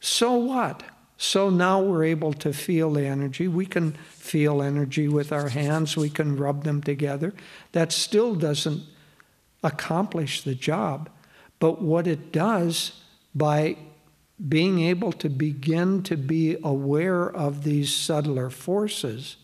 [0.00, 0.82] so what?
[1.16, 3.48] So now we're able to feel the energy.
[3.48, 7.32] We can feel energy with our hands, we can rub them together.
[7.72, 8.82] That still doesn't
[9.66, 11.10] accomplish the job.
[11.58, 13.02] But what it does
[13.34, 13.76] by
[14.48, 19.36] being able to begin to be aware of these subtler forces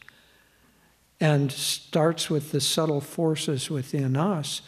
[1.18, 4.62] and starts with the subtle forces within us,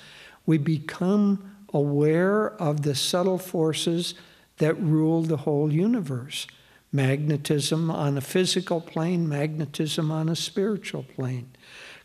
[0.46, 4.14] we become aware of the subtle forces
[4.58, 6.46] that rule the whole universe.
[6.94, 11.48] magnetism on a physical plane, magnetism on a spiritual plane,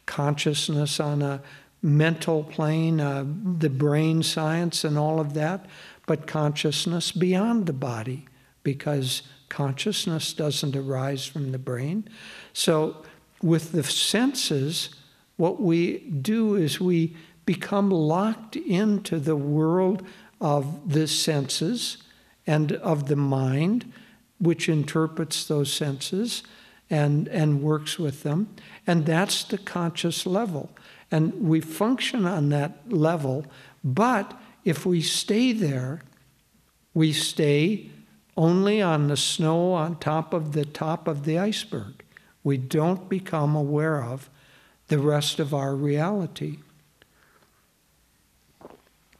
[0.07, 1.41] consciousness on a
[1.81, 3.25] mental plane, uh,
[3.57, 5.65] the brain science and all of that,
[6.05, 8.27] but consciousness beyond the body,
[8.63, 12.07] because consciousness doesn't arise from the brain.
[12.53, 13.03] So,
[13.41, 14.89] with the senses,
[15.37, 17.15] what we do is we
[17.45, 20.05] become locked into the world
[20.41, 21.97] of the senses
[22.45, 23.91] and of the mind,
[24.39, 26.43] which interprets those senses
[26.89, 28.53] and, and works with them.
[28.85, 30.71] And that's the conscious level.
[31.11, 33.45] And we function on that level,
[33.83, 36.01] but if we stay there,
[36.93, 37.89] we stay
[38.37, 42.03] only on the snow on top of the top of the iceberg.
[42.43, 44.29] We don't become aware of
[44.87, 46.59] the rest of our reality.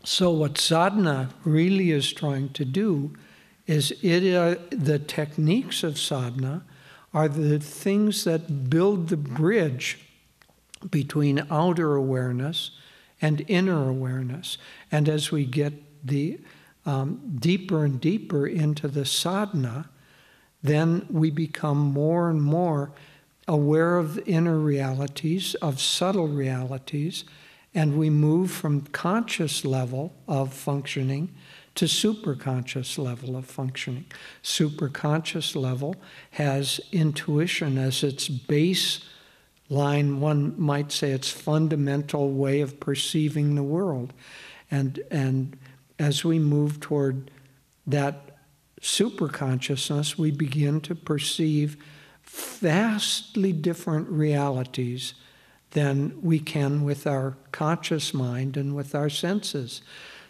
[0.03, 3.13] So, what sadhana really is trying to do
[3.67, 6.63] is it, uh, the techniques of sadhana
[7.13, 10.08] are the things that build the bridge
[10.89, 12.71] between outer awareness
[13.21, 14.57] and inner awareness.
[14.91, 15.73] And as we get
[16.05, 16.39] the
[16.85, 19.89] um, deeper and deeper into the sadhana,
[20.63, 22.91] then we become more and more
[23.47, 27.25] aware of inner realities, of subtle realities,
[27.73, 31.33] and we move from conscious level of functioning
[31.75, 34.05] to superconscious level of functioning.
[34.43, 35.95] Superconscious level
[36.31, 39.05] has intuition as its base
[39.69, 44.13] line, one might say its fundamental way of perceiving the world.
[44.71, 45.57] And, and
[45.97, 47.31] as we move toward
[47.85, 48.37] that
[48.81, 51.77] superconsciousness, we begin to perceive
[52.23, 55.13] vastly different realities
[55.71, 59.81] than we can with our conscious mind and with our senses.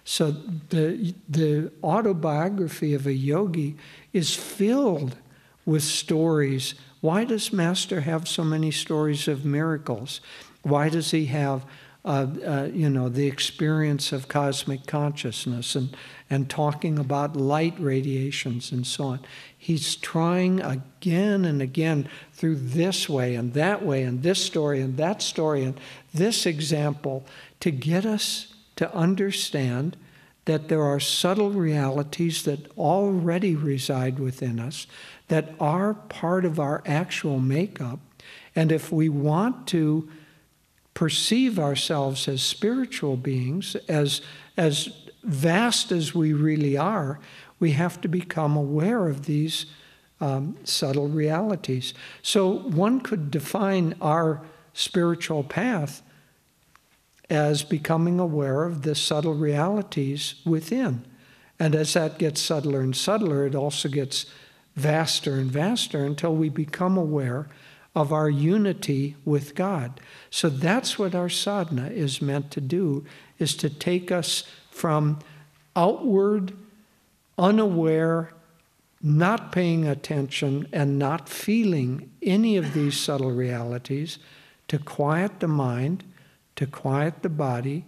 [0.03, 3.77] So the, the autobiography of a yogi
[4.11, 5.15] is filled
[5.65, 6.73] with stories.
[7.01, 10.19] Why does Master have so many stories of miracles?
[10.63, 11.65] Why does he have,
[12.03, 15.95] uh, uh, you know, the experience of cosmic consciousness and,
[16.29, 19.19] and talking about light radiations and so on?
[19.57, 24.97] He's trying again and again through this way and that way and this story and
[24.97, 25.79] that story and
[26.13, 27.25] this example
[27.61, 29.95] to get us to understand
[30.45, 34.87] that there are subtle realities that already reside within us,
[35.29, 37.99] that are part of our actual makeup.
[38.55, 40.09] And if we want to
[40.93, 44.21] perceive ourselves as spiritual beings, as,
[44.57, 44.89] as
[45.23, 47.19] vast as we really are,
[47.59, 49.65] we have to become aware of these
[50.19, 51.93] um, subtle realities.
[52.21, 54.41] So one could define our
[54.73, 56.01] spiritual path
[57.29, 61.05] as becoming aware of the subtle realities within.
[61.59, 64.25] And as that gets subtler and subtler, it also gets
[64.79, 67.47] vaster and vaster until we become aware
[67.95, 69.99] of our unity with God.
[70.29, 73.05] So that's what our sadhana is meant to do
[73.37, 75.19] is to take us from
[75.75, 76.53] outward
[77.37, 78.33] unaware
[79.01, 84.19] not paying attention and not feeling any of these subtle realities
[84.67, 86.03] to quiet the mind
[86.59, 87.85] to quiet the body,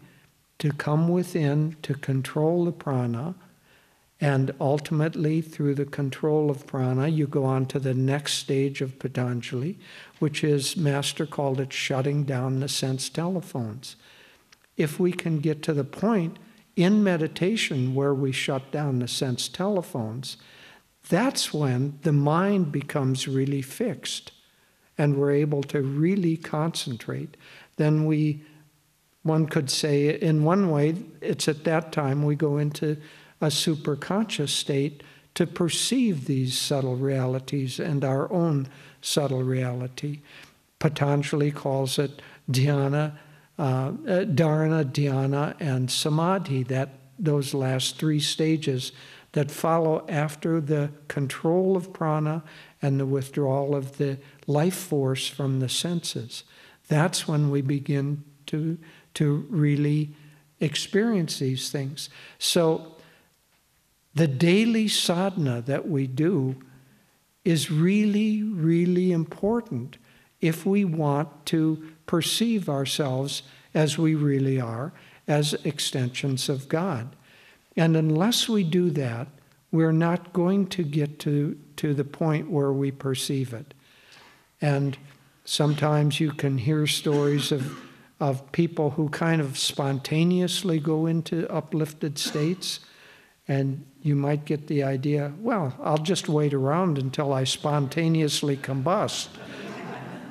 [0.58, 3.36] to come within, to control the prana,
[4.24, 9.00] and ultimately, through the control of prana, you go on to the next stage of
[9.00, 9.80] Patanjali,
[10.20, 13.96] which is, Master called it shutting down the sense telephones.
[14.78, 16.38] If we can get to the point
[16.76, 20.38] in meditation where we shut down the sense telephones,
[21.10, 24.32] that's when the mind becomes really fixed
[25.00, 27.36] and we're able to really concentrate.
[27.78, 28.44] Then we
[29.24, 32.98] one could say, in one way, it's at that time we go into
[33.42, 38.68] a superconscious state to perceive these subtle realities and our own
[39.02, 40.20] subtle reality.
[40.80, 43.14] Patanjali calls it dhyana,
[43.58, 43.92] uh, uh,
[44.26, 48.92] dharana, dhyana, and samadhi, that those last three stages
[49.34, 52.44] that follow after the control of prana
[52.82, 54.18] and the withdrawal of the
[54.48, 56.44] life force from the senses.
[56.88, 58.78] That's when we begin to
[59.14, 60.16] to really
[60.60, 62.10] experience these things.
[62.40, 62.96] So,
[64.14, 66.56] the daily sadhana that we do
[67.44, 69.98] is really, really important
[70.42, 73.44] if we want to perceive ourselves
[73.74, 74.92] as we really are,
[75.28, 77.16] as extensions of God.
[77.78, 79.28] And unless we do that,
[79.72, 83.74] we're not going to get to, to the point where we perceive it.
[84.60, 84.98] And
[85.46, 87.80] sometimes you can hear stories of
[88.22, 92.80] of people who kind of spontaneously go into uplifted states.
[93.52, 99.28] And you might get the idea, well, I'll just wait around until I spontaneously combust.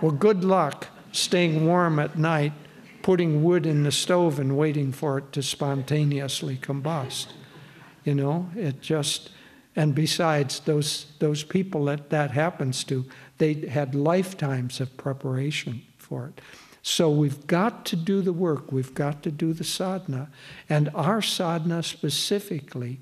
[0.01, 2.55] well, good luck staying warm at night,
[3.03, 7.27] putting wood in the stove and waiting for it to spontaneously combust.
[8.05, 9.29] You know, it just,
[9.77, 13.05] and besides, those, those people that that happens to,
[13.37, 16.41] they had lifetimes of preparation for it.
[16.83, 20.31] So we've got to do the work, we've got to do the sadhana.
[20.69, 23.01] And our sadhana specifically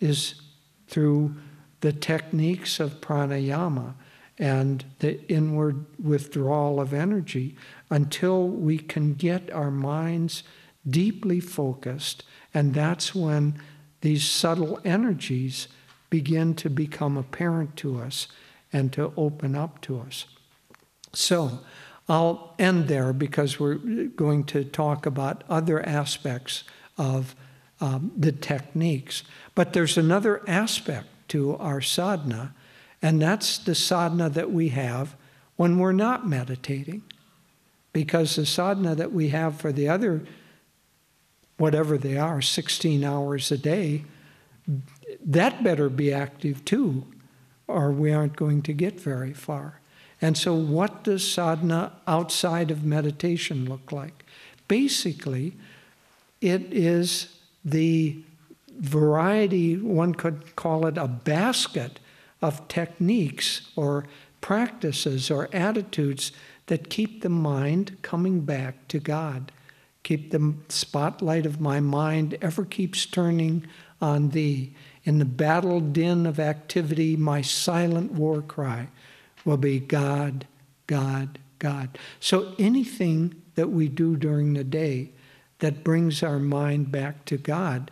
[0.00, 0.40] is
[0.86, 1.34] through
[1.80, 3.94] the techniques of pranayama
[4.38, 7.56] and the inward withdrawal of energy
[7.90, 10.42] until we can get our minds
[10.88, 12.22] deeply focused.
[12.54, 13.60] And that's when
[14.02, 15.68] these subtle energies
[16.10, 18.28] begin to become apparent to us
[18.72, 20.26] and to open up to us.
[21.12, 21.60] So,
[22.08, 26.62] I'll end there because we're going to talk about other aspects
[26.96, 27.34] of
[27.80, 29.24] um, the techniques.
[29.54, 32.54] But there's another aspect to our sadhana,
[33.02, 35.16] and that's the sadhana that we have
[35.56, 37.02] when we're not meditating.
[37.92, 40.22] Because the sadhana that we have for the other,
[41.56, 44.04] whatever they are, 16 hours a day,
[45.24, 47.06] that better be active too,
[47.66, 49.80] or we aren't going to get very far.
[50.20, 54.24] And so, what does sadhana outside of meditation look like?
[54.66, 55.54] Basically,
[56.40, 58.16] it is the
[58.78, 61.98] variety, one could call it a basket
[62.40, 64.06] of techniques or
[64.40, 66.32] practices or attitudes
[66.66, 69.52] that keep the mind coming back to God.
[70.02, 73.66] Keep the spotlight of my mind ever keeps turning
[74.00, 74.72] on Thee.
[75.04, 78.88] In the battle din of activity, my silent war cry
[79.46, 80.46] will be God,
[80.86, 81.98] God, God.
[82.20, 85.12] So anything that we do during the day
[85.60, 87.90] that brings our mind back to God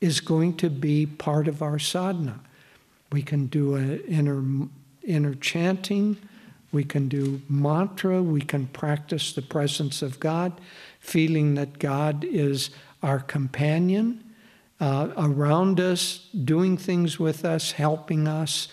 [0.00, 2.40] is going to be part of our sadhana.
[3.10, 4.68] We can do an inner,
[5.02, 6.16] inner chanting,
[6.72, 10.60] we can do mantra, we can practice the presence of God,
[10.98, 12.70] feeling that God is
[13.02, 14.24] our companion,
[14.80, 18.68] uh, around us, doing things with us, helping us,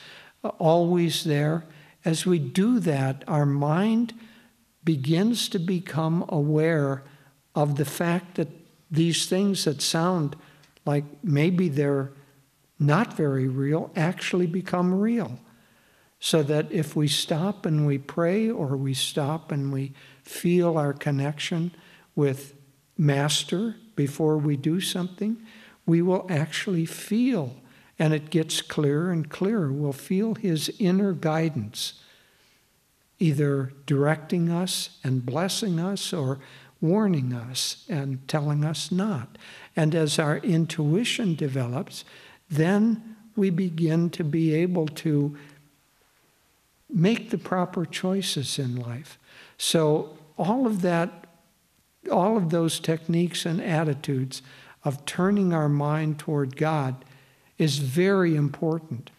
[0.57, 1.65] always there.
[2.05, 4.13] As we do that, our mind
[4.83, 7.03] begins to become aware
[7.55, 8.47] of the fact that
[8.89, 10.35] these things that sound
[10.85, 12.11] like maybe they're
[12.79, 15.39] not very real actually become real.
[16.21, 19.93] So that if we stop and we pray or we stop and we
[20.23, 21.71] feel our connection
[22.15, 22.55] with
[22.97, 25.37] Master before we do something,
[25.85, 27.55] we will actually feel
[27.99, 29.71] and it gets clearer and clearer.
[29.71, 32.01] We'll feel His inner guidance,
[33.19, 36.39] either directing us and blessing us or
[36.81, 39.37] warning us and telling us not.
[39.75, 42.05] And as our intuition develops,
[42.49, 45.37] then we begin to be able to
[46.89, 49.19] make the proper choices in life.
[49.57, 51.27] So, all of that,
[52.09, 54.41] all of those techniques and attitudes
[54.85, 57.03] of turning our mind toward God
[57.59, 59.11] is very important.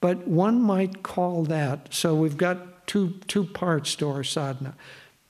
[0.00, 4.74] But one might call that, so we've got two, two parts to our sadhana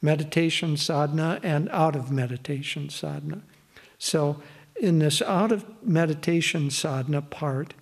[0.04, 3.42] meditation sadhana and out of meditation sadhana.
[3.98, 4.42] So,
[4.74, 7.74] in this out of meditation sadhana part,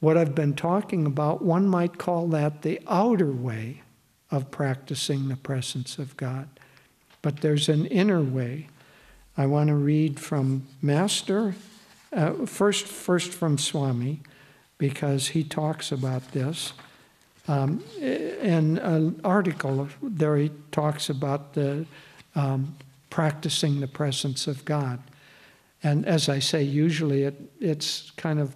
[0.00, 3.82] what I've been talking about, one might call that the outer way
[4.28, 6.48] of practicing the presence of God.
[7.20, 8.66] But there's an inner way.
[9.36, 11.54] I want to read from Master
[12.12, 14.20] uh, first, first from Swami,
[14.78, 16.72] because he talks about this.
[17.48, 21.86] Um, in an article there, he talks about the
[22.34, 22.76] um,
[23.10, 25.00] practicing the presence of God.
[25.82, 28.54] And as I say, usually it, it's kind of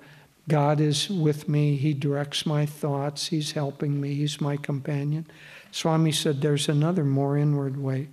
[0.48, 5.26] God is with me, He directs my thoughts, He's helping me, He's my companion.
[5.72, 8.09] Swami said there's another more inward way.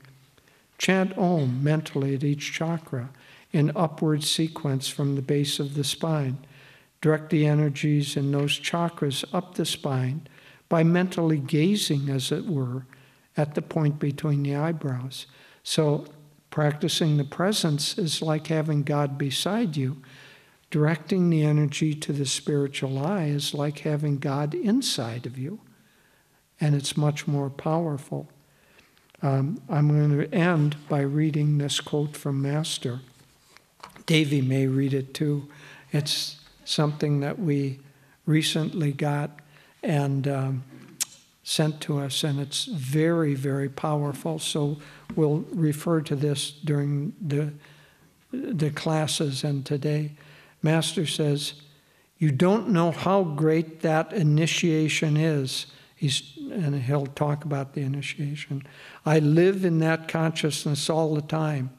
[0.79, 3.09] Chant Om mentally at each chakra
[3.54, 6.39] in upward sequence from the base of the spine.
[6.99, 10.28] Direct the energies in those chakras up the spine
[10.68, 12.86] by mentally gazing, as it were,
[13.38, 15.28] at the point between the eyebrows.
[15.64, 16.06] So,
[16.49, 20.01] practicing the presence is like having God beside you.
[20.72, 25.60] Directing the energy to the spiritual eye is like having God inside of you,
[26.60, 28.30] and it's much more powerful.
[29.22, 33.01] Um, I'm going to end by reading this quote from Master.
[34.06, 35.47] Devi may read it too.
[35.91, 37.80] It's something that we
[38.26, 39.39] recently got
[39.82, 40.64] and um,
[41.43, 44.39] sent to us, and it's very, very powerful.
[44.39, 44.78] So
[45.16, 47.54] we'll refer to this during the,
[48.32, 50.14] the classes and today.
[50.62, 51.54] Master says,
[52.18, 55.68] You don't know how great that initiation is.
[55.95, 58.66] He's, and he'll talk about the initiation.
[59.06, 61.72] I live in that consciousness all the time.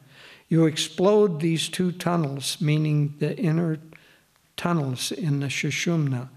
[0.47, 3.79] You explode these two tunnels, meaning the inner
[4.57, 6.29] tunnels in the Sushumna,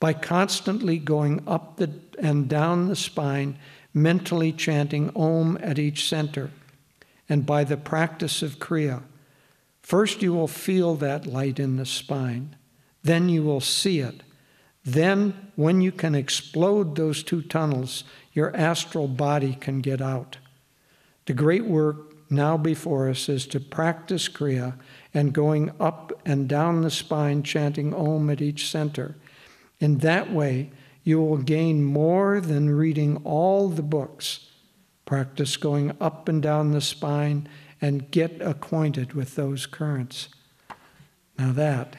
[0.00, 3.58] by constantly going up the, and down the spine,
[3.94, 6.50] mentally chanting Om at each center,
[7.28, 9.02] and by the practice of Kriya.
[9.82, 12.54] First, you will feel that light in the spine,
[13.02, 14.22] then, you will see it.
[14.84, 20.36] Then, when you can explode those two tunnels, your astral body can get out.
[21.26, 24.74] The great work now before us is to practice Kriya
[25.14, 29.16] and going up and down the spine, chanting Om at each center.
[29.80, 30.70] In that way,
[31.04, 34.46] you will gain more than reading all the books.
[35.06, 37.48] Practice going up and down the spine
[37.80, 40.28] and get acquainted with those currents.
[41.38, 41.96] Now, that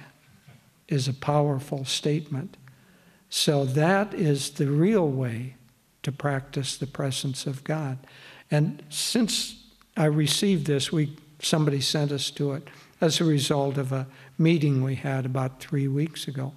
[0.88, 2.58] is a powerful statement.
[3.30, 5.56] So, that is the real way
[6.04, 7.98] to practice the presence of God.
[8.52, 9.69] And since
[10.00, 12.70] I received this, we, somebody sent us to it
[13.02, 16.54] as a result of a meeting we had about three weeks ago.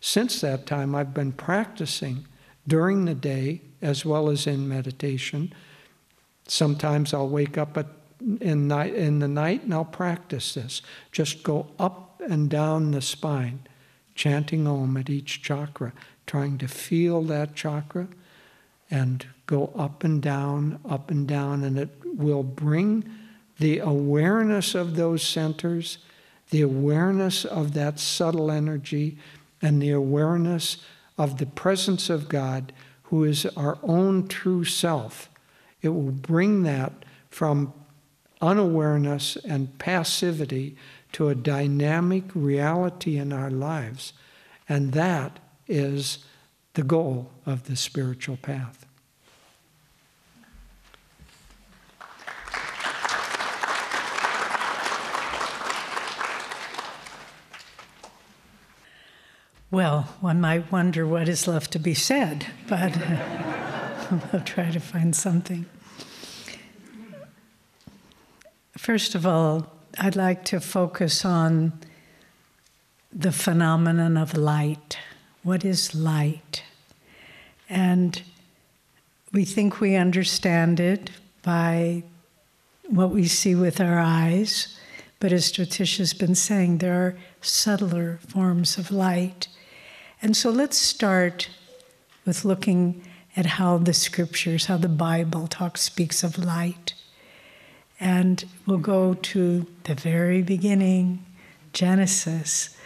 [0.00, 2.26] Since that time, I've been practicing
[2.66, 5.52] during the day as well as in meditation.
[6.48, 7.86] Sometimes I'll wake up at,
[8.40, 10.80] in, night, in the night and I'll practice this.
[11.12, 13.60] Just go up and down the spine,
[14.14, 15.92] chanting Om at each chakra,
[16.26, 18.08] trying to feel that chakra
[18.90, 23.04] and go up and down, up and down, and it will bring
[23.58, 25.98] the awareness of those centers,
[26.50, 29.18] the awareness of that subtle energy,
[29.62, 30.78] and the awareness
[31.18, 32.72] of the presence of God,
[33.04, 35.30] who is our own true self.
[35.80, 36.92] It will bring that
[37.30, 37.72] from
[38.40, 40.76] unawareness and passivity
[41.12, 44.12] to a dynamic reality in our lives.
[44.68, 46.18] And that is
[46.74, 48.85] the goal of the spiritual path.
[59.76, 64.80] Well, one might wonder what is left to be said, but uh, I'll try to
[64.80, 65.66] find something.
[68.78, 71.74] First of all, I'd like to focus on
[73.12, 74.96] the phenomenon of light.
[75.42, 76.62] What is light?
[77.68, 78.22] And
[79.30, 81.10] we think we understand it
[81.42, 82.02] by
[82.88, 84.74] what we see with our eyes,
[85.20, 89.48] but as Jyotisha's been saying, there are subtler forms of light.
[90.26, 91.50] And so let's start
[92.24, 93.00] with looking
[93.36, 96.94] at how the scriptures, how the Bible talks, speaks of light.
[98.00, 101.24] And we'll go to the very beginning,
[101.72, 102.76] Genesis,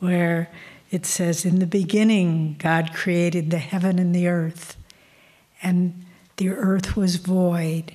[0.00, 0.50] where
[0.90, 4.76] it says, In the beginning, God created the heaven and the earth,
[5.62, 6.04] and
[6.36, 7.92] the earth was void.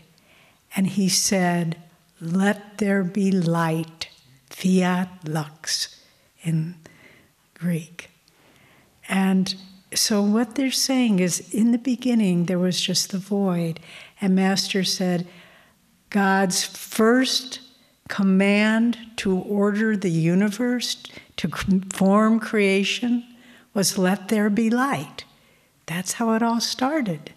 [0.78, 1.76] And he said,
[2.22, 4.08] Let there be light,
[4.50, 6.00] fiat lux
[6.42, 6.76] in
[7.54, 8.12] Greek.
[9.08, 9.54] And
[9.94, 13.80] so what they're saying is in the beginning there was just the void
[14.20, 15.28] and master said
[16.10, 17.60] God's first
[18.08, 21.04] command to order the universe
[21.38, 21.50] to
[21.92, 23.24] form creation
[23.74, 25.26] was let there be light.
[25.86, 27.34] That's how it all started.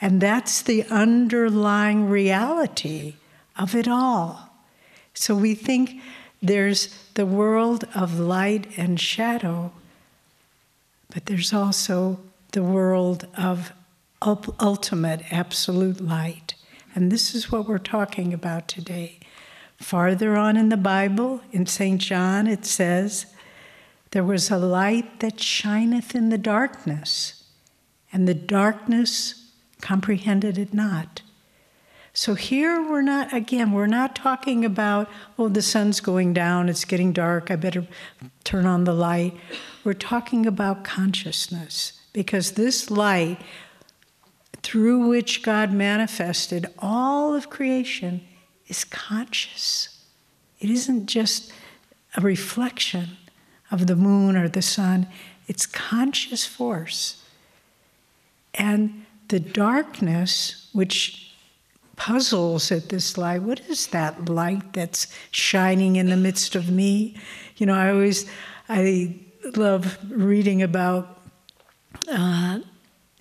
[0.00, 3.14] And that's the underlying reality
[3.56, 4.50] of it all.
[5.14, 6.00] So we think
[6.42, 9.72] there's the world of light and shadow,
[11.12, 12.20] but there's also
[12.52, 13.72] the world of
[14.22, 16.54] ultimate absolute light.
[16.94, 19.18] And this is what we're talking about today.
[19.78, 22.00] Farther on in the Bible, in St.
[22.00, 23.26] John, it says,
[24.12, 27.44] There was a light that shineth in the darkness,
[28.12, 29.50] and the darkness
[29.80, 31.22] comprehended it not.
[32.14, 36.84] So here we're not, again, we're not talking about, oh, the sun's going down, it's
[36.84, 37.86] getting dark, I better
[38.44, 39.34] turn on the light.
[39.84, 43.38] We're talking about consciousness because this light
[44.62, 48.22] through which God manifested all of creation
[48.68, 50.04] is conscious.
[50.60, 51.52] It isn't just
[52.16, 53.16] a reflection
[53.70, 55.08] of the moon or the sun,
[55.48, 57.22] it's conscious force.
[58.54, 61.34] And the darkness, which
[61.96, 67.16] puzzles at this light, what is that light that's shining in the midst of me?
[67.56, 68.30] You know, I always,
[68.68, 69.16] I
[69.56, 71.18] love reading about
[72.08, 72.60] uh,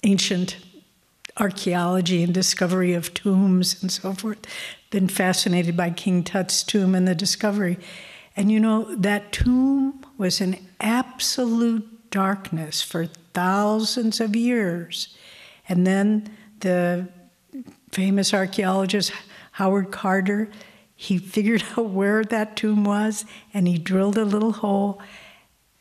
[0.04, 0.58] ancient
[1.38, 4.40] archaeology and discovery of tombs and so forth.
[4.90, 7.78] Been fascinated by King Tut's tomb and the discovery.
[8.36, 15.16] And you know, that tomb was in absolute darkness for thousands of years.
[15.68, 17.08] And then the
[17.92, 19.12] famous archaeologist
[19.54, 20.50] Howard Carter,
[20.96, 25.02] he figured out where that tomb was and he drilled a little hole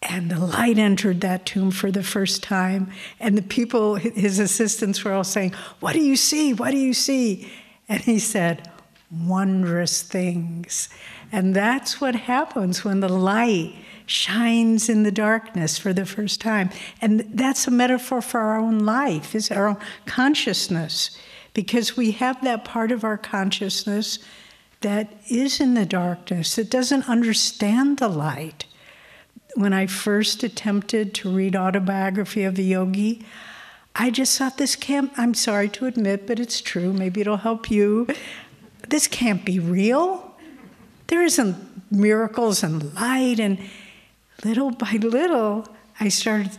[0.02, 2.90] and the light entered that tomb for the first time.
[3.18, 6.54] And the people, his assistants, were all saying, What do you see?
[6.54, 7.50] What do you see?
[7.88, 8.70] And he said,
[9.10, 10.88] Wondrous things.
[11.32, 13.74] And that's what happens when the light
[14.06, 16.70] shines in the darkness for the first time.
[17.00, 19.76] And that's a metaphor for our own life, is our own
[20.06, 21.16] consciousness,
[21.54, 24.18] because we have that part of our consciousness
[24.80, 28.64] that is in the darkness, that doesn't understand the light.
[29.54, 33.24] When I first attempted to read autobiography of a yogi,
[33.94, 37.70] I just thought this can't, I'm sorry to admit, but it's true, maybe it'll help
[37.70, 38.06] you.
[38.88, 40.34] This can't be real.
[41.08, 41.56] There isn't
[41.90, 43.58] miracles and light and
[44.44, 46.56] little by little, I started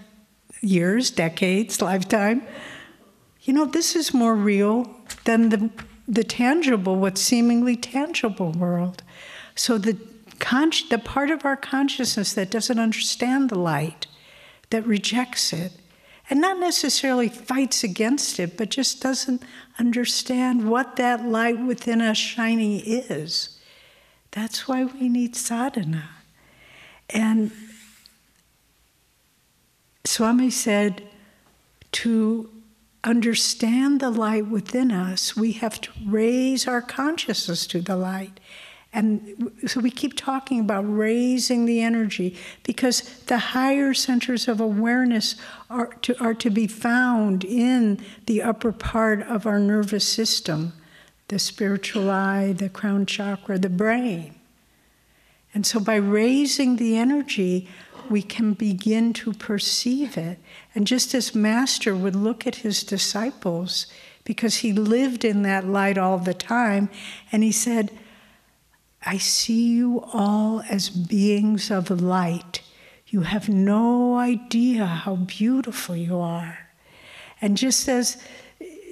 [0.61, 2.43] years, decades, lifetime.
[3.41, 5.69] You know, this is more real than the,
[6.07, 9.01] the tangible, what's seemingly tangible world.
[9.55, 9.97] So the,
[10.41, 14.07] con- the part of our consciousness that doesn't understand the light,
[14.71, 15.71] that rejects it,
[16.29, 19.43] and not necessarily fights against it, but just doesn't
[19.79, 23.59] understand what that light within us shining is.
[24.31, 26.09] That's why we need sadhana.
[27.09, 27.51] And
[30.05, 31.03] Swami said,
[31.91, 32.49] to
[33.03, 38.39] understand the light within us, we have to raise our consciousness to the light.
[38.93, 45.35] And so we keep talking about raising the energy because the higher centers of awareness
[45.69, 50.73] are to, are to be found in the upper part of our nervous system
[51.29, 54.35] the spiritual eye, the crown chakra, the brain.
[55.53, 57.69] And so by raising the energy,
[58.09, 60.39] we can begin to perceive it.
[60.75, 63.87] And just as Master would look at his disciples,
[64.25, 66.89] because he lived in that light all the time,
[67.31, 67.91] and he said,
[69.03, 72.61] I see you all as beings of light.
[73.07, 76.69] You have no idea how beautiful you are.
[77.41, 78.21] And just as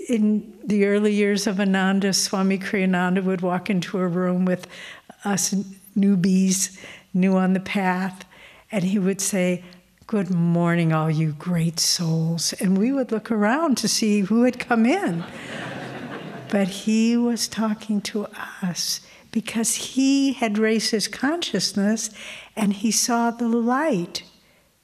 [0.09, 4.67] in the early years of Ananda, Swami Kriyananda would walk into a room with
[5.23, 5.53] us
[5.95, 6.79] newbies,
[7.13, 8.25] new on the path,
[8.71, 9.63] and he would say,
[10.07, 12.53] Good morning, all you great souls.
[12.53, 15.23] And we would look around to see who had come in.
[16.49, 18.25] but he was talking to
[18.63, 19.01] us
[19.31, 22.09] because he had raised his consciousness
[22.55, 24.23] and he saw the light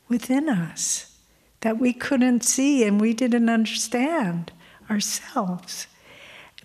[0.07, 1.17] within us
[1.61, 4.51] that we couldn't see and we didn't understand
[4.89, 5.87] ourselves.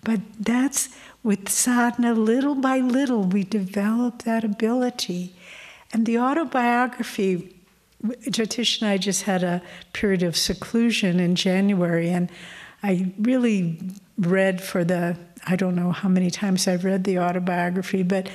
[0.03, 0.91] But that's
[1.23, 5.35] with sadhana, little by little, we develop that ability.
[5.93, 7.55] And the autobiography,
[8.03, 9.63] Jyotish and I just had a
[9.93, 12.31] period of seclusion in January, and
[12.83, 13.79] I really
[14.19, 15.17] read for the,
[15.47, 18.29] I don't know how many times I've read the autobiography, but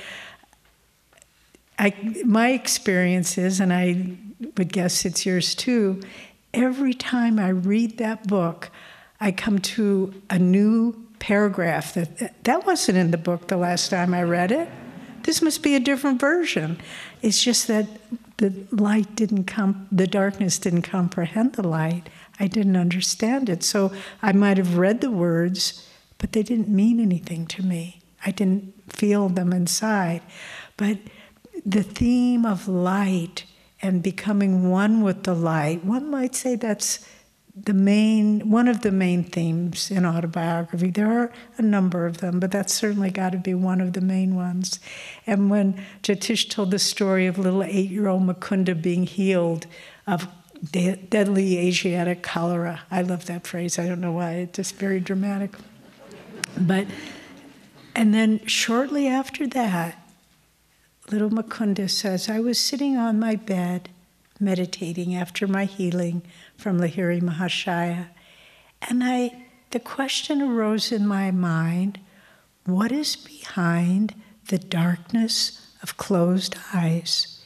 [1.78, 1.94] I,
[2.24, 4.16] my experience is, and I
[4.56, 6.00] would guess it's yours too,
[6.54, 8.70] every time I read that book,
[9.20, 14.12] I come to a new paragraph that that wasn't in the book the last time
[14.12, 14.68] I read it.
[15.22, 16.78] This must be a different version.
[17.22, 17.86] It's just that
[18.36, 22.08] the light didn't come, the darkness didn't comprehend the light.
[22.38, 23.62] I didn't understand it.
[23.62, 28.02] So I might have read the words, but they didn't mean anything to me.
[28.24, 30.22] I didn't feel them inside.
[30.76, 30.98] But
[31.64, 33.44] the theme of light
[33.82, 37.06] and becoming one with the light, one might say that's
[37.58, 40.90] the main one of the main themes in autobiography.
[40.90, 44.02] There are a number of them, but that's certainly got to be one of the
[44.02, 44.78] main ones.
[45.26, 49.66] And when Jyotish told the story of little eight-year-old Mukunda being healed
[50.06, 50.28] of
[50.62, 53.78] de- deadly Asiatic cholera, I love that phrase.
[53.78, 55.54] I don't know why; it's just very dramatic.
[56.58, 56.86] But
[57.94, 60.08] and then shortly after that,
[61.10, 63.90] little Mukunda says, "I was sitting on my bed."
[64.40, 66.22] meditating after my healing
[66.56, 68.08] from Lahiri Mahashaya.
[68.82, 72.00] And I, the question arose in my mind
[72.64, 74.14] what is behind
[74.48, 77.42] the darkness of closed eyes?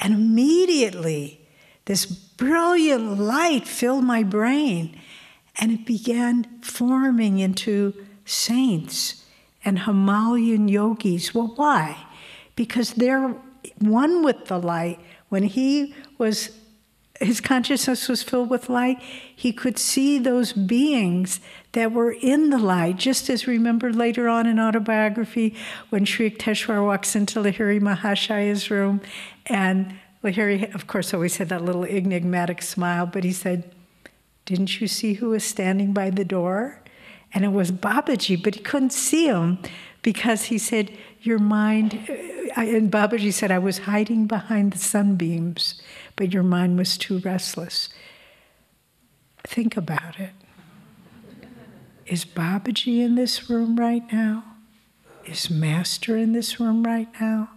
[0.00, 1.47] And immediately,
[1.88, 4.94] this brilliant light filled my brain,
[5.58, 7.94] and it began forming into
[8.26, 9.24] saints
[9.64, 11.34] and Himalayan yogis.
[11.34, 11.96] Well, why?
[12.56, 13.34] Because they're
[13.78, 15.00] one with the light.
[15.30, 16.50] When he was
[17.20, 19.00] his consciousness was filled with light,
[19.34, 21.40] he could see those beings
[21.72, 25.54] that were in the light, just as remembered later on in autobiography
[25.88, 29.00] when Sri Yukteswar walks into Lahiri Mahashaya's room.
[29.46, 33.72] And Lahiri, of course, always had that little enigmatic smile, but he said,
[34.46, 36.82] Didn't you see who was standing by the door?
[37.32, 39.58] And it was Babaji, but he couldn't see him
[40.02, 40.90] because he said,
[41.20, 42.08] Your mind,
[42.56, 45.80] uh, and Babaji said, I was hiding behind the sunbeams,
[46.16, 47.88] but your mind was too restless.
[49.44, 50.30] Think about it.
[52.06, 54.44] Is Babaji in this room right now?
[55.26, 57.50] Is Master in this room right now?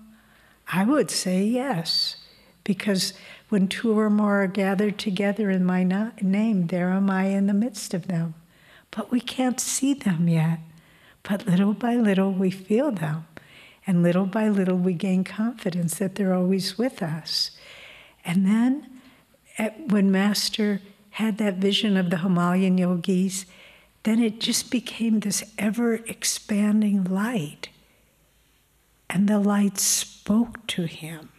[0.74, 2.18] I would say yes,
[2.64, 3.14] because
[3.50, 5.84] when two or more are gathered together in my
[6.22, 8.36] name, there am I in the midst of them.
[8.92, 10.60] But we can't see them yet.
[11.24, 13.28] But little by little, we feel them.
[13.88, 17.52] And little by little, we gain confidence that they're always with us.
[18.24, 19.02] And then,
[19.88, 20.82] when Master
[21.12, 23.46] had that vision of the Himalayan yogis,
[24.04, 27.70] then it just became this ever expanding light.
[29.10, 31.31] And the light spoke to him.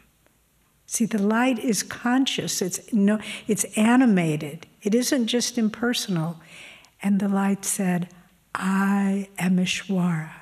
[0.92, 6.38] See, the light is conscious, it's, no, it's animated, it isn't just impersonal.
[7.02, 8.10] And the light said,
[8.54, 10.32] I am Ishwara.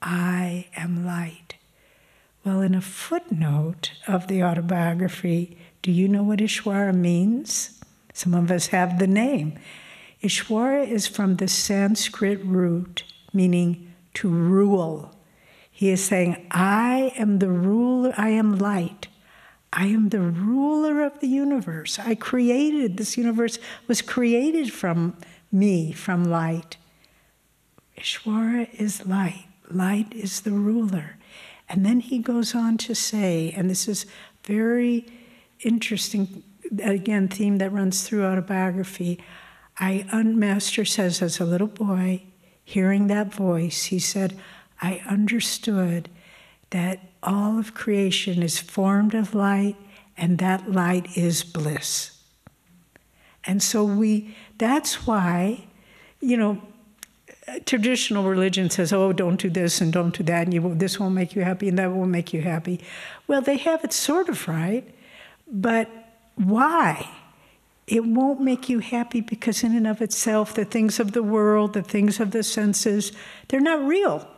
[0.00, 1.56] I am light.
[2.46, 7.78] Well, in a footnote of the autobiography, do you know what Ishwara means?
[8.14, 9.58] Some of us have the name.
[10.22, 13.04] Ishwara is from the Sanskrit root
[13.34, 15.14] meaning to rule.
[15.70, 19.07] He is saying, I am the ruler, I am light.
[19.72, 21.98] I am the ruler of the universe.
[21.98, 25.16] I created this universe was created from
[25.52, 26.76] me, from light.
[27.96, 29.46] Ishwara is light.
[29.70, 31.16] Light is the ruler.
[31.68, 34.06] And then he goes on to say, and this is
[34.44, 35.06] very
[35.60, 36.42] interesting,
[36.82, 39.22] again, theme that runs through autobiography.
[39.78, 42.22] I, Master says, as a little boy,
[42.64, 44.38] hearing that voice, he said,
[44.80, 46.08] I understood
[46.70, 49.76] that all of creation is formed of light,
[50.16, 52.18] and that light is bliss.
[53.44, 55.66] And so we, that's why,
[56.20, 56.62] you know,
[57.64, 61.14] traditional religion says, oh, don't do this and don't do that, and you, this won't
[61.14, 62.80] make you happy and that won't make you happy.
[63.26, 64.88] Well, they have it sort of right,
[65.46, 65.88] but
[66.34, 67.08] why?
[67.88, 71.72] it won't make you happy because, in and of itself, the things of the world,
[71.72, 73.12] the things of the senses,
[73.48, 74.28] they're not real.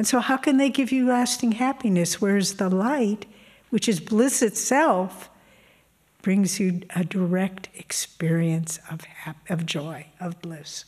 [0.00, 2.22] And so, how can they give you lasting happiness?
[2.22, 3.26] Whereas the light,
[3.68, 5.28] which is bliss itself,
[6.22, 9.02] brings you a direct experience of,
[9.50, 10.86] of joy, of bliss.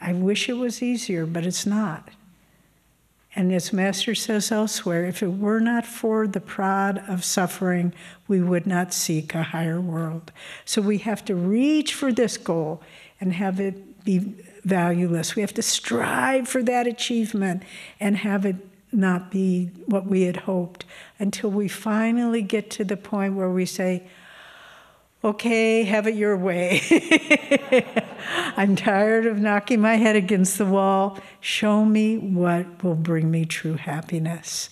[0.00, 2.10] I wish it was easier, but it's not.
[3.36, 7.94] And as Master says elsewhere, if it were not for the prod of suffering,
[8.26, 10.32] we would not seek a higher world.
[10.64, 12.82] So we have to reach for this goal
[13.20, 14.34] and have it be
[14.66, 15.36] valueless.
[15.36, 17.62] We have to strive for that achievement
[18.00, 18.56] and have it
[18.92, 20.84] not be what we had hoped
[21.18, 24.08] until we finally get to the point where we say,
[25.22, 26.82] okay, have it your way.
[28.56, 31.18] I'm tired of knocking my head against the wall.
[31.40, 34.70] Show me what will bring me true happiness.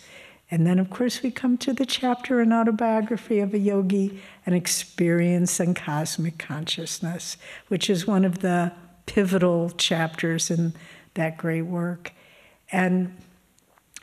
[0.51, 4.55] And then, of course, we come to the chapter in autobiography of a yogi, an
[4.55, 7.37] experience in cosmic consciousness,
[7.69, 8.73] which is one of the
[9.07, 10.75] pivotal chapters in
[11.15, 12.13] that great work.
[12.73, 13.17] And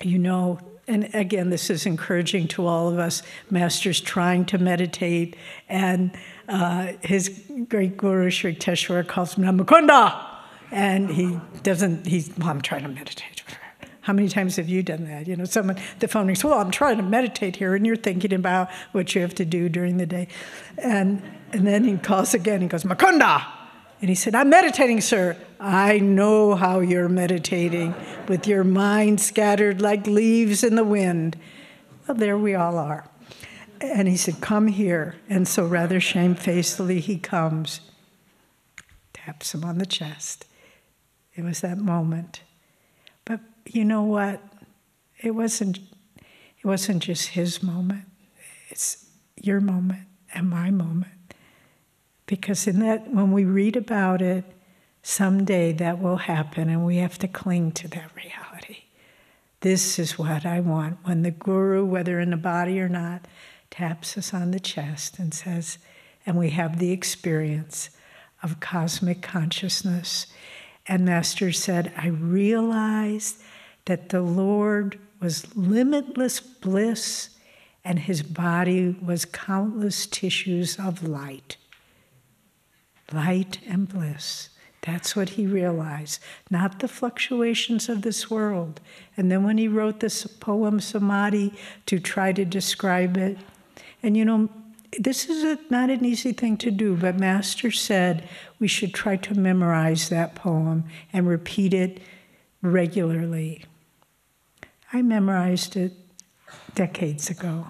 [0.02, 5.36] you know, and again, this is encouraging to all of us masters trying to meditate.
[5.70, 6.12] And
[6.50, 10.28] uh, his great guru, Sri Yukteswar, calls him Namakunda.
[10.72, 13.44] And he doesn't, he's, well, I'm trying to meditate.
[14.02, 15.28] How many times have you done that?
[15.28, 18.34] You know, someone, the phone rings, well, I'm trying to meditate here, and you're thinking
[18.34, 20.28] about what you have to do during the day.
[20.78, 21.22] And,
[21.54, 23.46] and then he calls again, he goes, Mukunda!
[24.02, 25.38] And he said, I'm meditating, sir.
[25.60, 27.94] I know how you're meditating
[28.28, 31.38] with your mind scattered like leaves in the wind.
[32.08, 33.08] Well, there we all are.
[33.80, 35.16] And he said, Come here.
[35.30, 37.82] And so, rather shamefacedly, he comes,
[39.14, 40.46] taps him on the chest.
[41.36, 42.42] It was that moment.
[43.24, 44.42] But you know what?
[45.20, 45.78] It wasn't,
[46.18, 48.06] it wasn't just his moment,
[48.70, 51.14] it's your moment and my moment.
[52.32, 54.46] Because in that, when we read about it,
[55.04, 58.84] someday that will happen and we have to cling to that reality.
[59.60, 61.00] This is what I want.
[61.04, 63.26] When the guru, whether in the body or not,
[63.70, 65.78] taps us on the chest and says,
[66.26, 67.90] and we have the experience
[68.42, 70.28] of cosmic consciousness.
[70.88, 73.42] And Master said, I realized
[73.88, 77.32] that the Lord was limitless bliss
[77.84, 81.58] and his body was countless tissues of light.
[83.14, 84.50] Light and bliss.
[84.82, 88.82] That's what he realized, not the fluctuations of this world.
[89.16, 91.54] And then when he wrote this poem, Samadhi,
[91.86, 93.38] to try to describe it,
[94.02, 94.50] and you know,
[95.00, 98.28] this is a, not an easy thing to do, but Master said
[98.60, 102.00] we should try to memorize that poem and repeat it
[102.62, 103.64] regularly.
[104.92, 105.94] I memorized it
[106.76, 107.68] decades ago.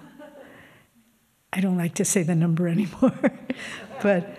[1.52, 3.32] I don't like to say the number anymore,
[4.02, 4.38] but,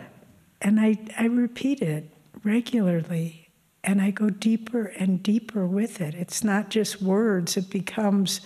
[0.63, 2.09] and I, I repeat it
[2.43, 3.49] regularly
[3.83, 6.15] and I go deeper and deeper with it.
[6.15, 8.39] It's not just words, it becomes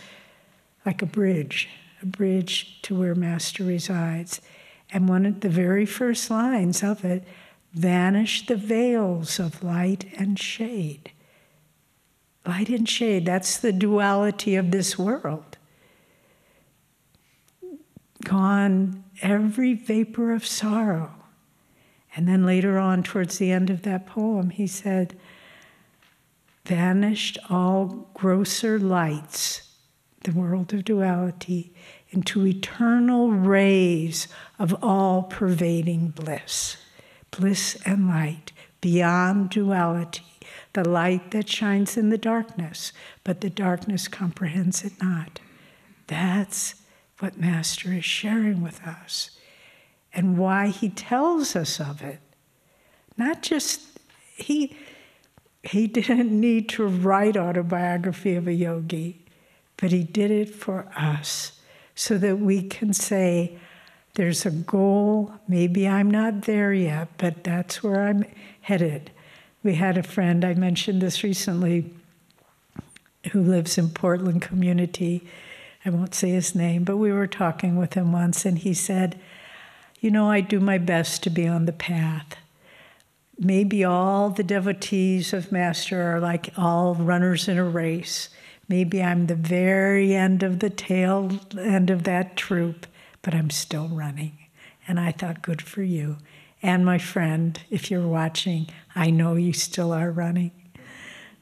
[0.84, 1.70] like a bridge,
[2.02, 4.42] a bridge to where Master resides.
[4.90, 7.24] And one of the very first lines of it
[7.74, 11.12] vanish the veils of light and shade.
[12.48, 15.58] Light and shade, that's the duality of this world.
[18.24, 21.17] Gone every vapor of sorrow.
[22.18, 25.16] And then later on, towards the end of that poem, he said,
[26.66, 29.70] Vanished all grosser lights,
[30.24, 31.72] the world of duality,
[32.10, 36.78] into eternal rays of all pervading bliss.
[37.30, 38.52] Bliss and light,
[38.82, 40.40] beyond duality,
[40.74, 42.94] the light that shines in the darkness,
[43.24, 45.40] but the darkness comprehends it not.
[46.08, 46.74] That's
[47.20, 49.37] what Master is sharing with us
[50.18, 52.20] and why he tells us of it.
[53.16, 53.82] Not just,
[54.36, 54.76] he,
[55.64, 59.24] he didn't need to write autobiography of a yogi,
[59.78, 61.54] but he did it for us
[61.94, 63.58] so that we can say,
[64.16, 68.26] there's a goal, maybe I'm not there yet, but that's where I'm
[68.62, 69.12] headed.
[69.62, 71.94] We had a friend, I mentioned this recently,
[73.32, 75.28] who lives in Portland community.
[75.86, 79.20] I won't say his name, but we were talking with him once, and he said,
[80.00, 82.36] You know, I do my best to be on the path.
[83.40, 88.30] Maybe all the devotees of Master are like all runners in a race.
[88.70, 92.86] Maybe I'm the very end of the tail end of that troop,
[93.22, 94.38] but I'm still running.
[94.88, 96.18] And I thought, good for you.
[96.62, 100.52] And my friend, if you're watching, I know you still are running.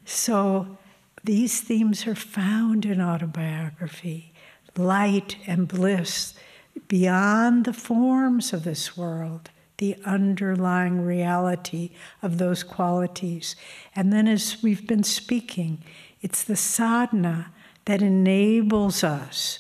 [0.06, 0.78] So
[1.24, 4.32] these themes are found in autobiography
[4.78, 6.34] light and bliss
[6.88, 13.56] beyond the forms of this world, the underlying reality of those qualities.
[13.96, 15.84] And then, as we've been speaking,
[16.22, 17.52] it's the sadhana
[17.86, 19.60] that enables us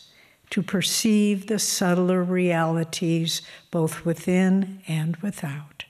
[0.51, 3.41] to perceive the subtler realities
[3.72, 5.86] both within and without.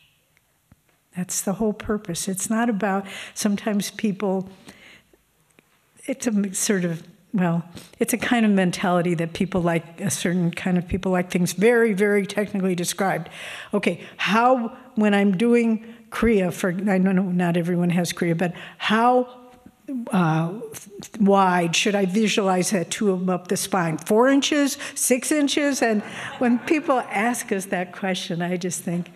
[1.16, 2.28] That's the whole purpose.
[2.28, 4.50] It's not about, sometimes people,
[6.06, 7.04] it's a sort of,
[7.36, 7.64] well,
[8.00, 11.52] it's a kind of mentality that people like, a certain kind of people like things
[11.52, 13.30] very, very technically described.
[13.74, 19.28] Okay, how, when I'm doing Kriya, for, I know not everyone has Kriya, but how
[20.14, 20.54] uh,
[21.20, 23.98] wide should I visualize that tube up the spine?
[23.98, 25.82] Four inches, six inches?
[25.82, 26.04] And
[26.40, 29.12] when people ask us that question, I just think,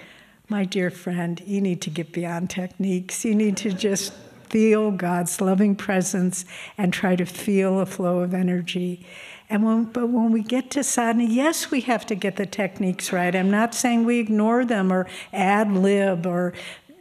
[0.50, 3.24] my dear friend, you need to get beyond techniques.
[3.24, 4.12] You need to just
[4.50, 6.46] feel God's loving presence
[6.78, 9.06] and try to feel a flow of energy.
[9.50, 13.12] And when, but when we get to sadhana, yes, we have to get the techniques
[13.12, 13.36] right.
[13.36, 16.54] I'm not saying we ignore them or ad lib or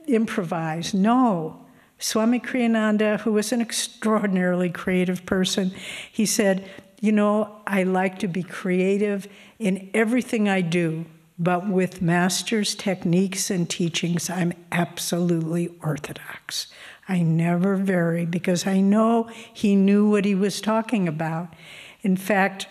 [0.07, 0.95] improvise.
[0.95, 1.65] No.
[1.99, 5.73] Swami Kriyananda, who was an extraordinarily creative person,
[6.11, 6.69] he said,
[7.01, 9.29] You know, I like to be creative
[9.59, 11.07] in everything I do,
[11.39, 16.69] but with Master's techniques and teachings, I'm absolutely orthodox.
[17.09, 21.55] I never vary because I know he knew what he was talking about.
[22.03, 22.69] In fact,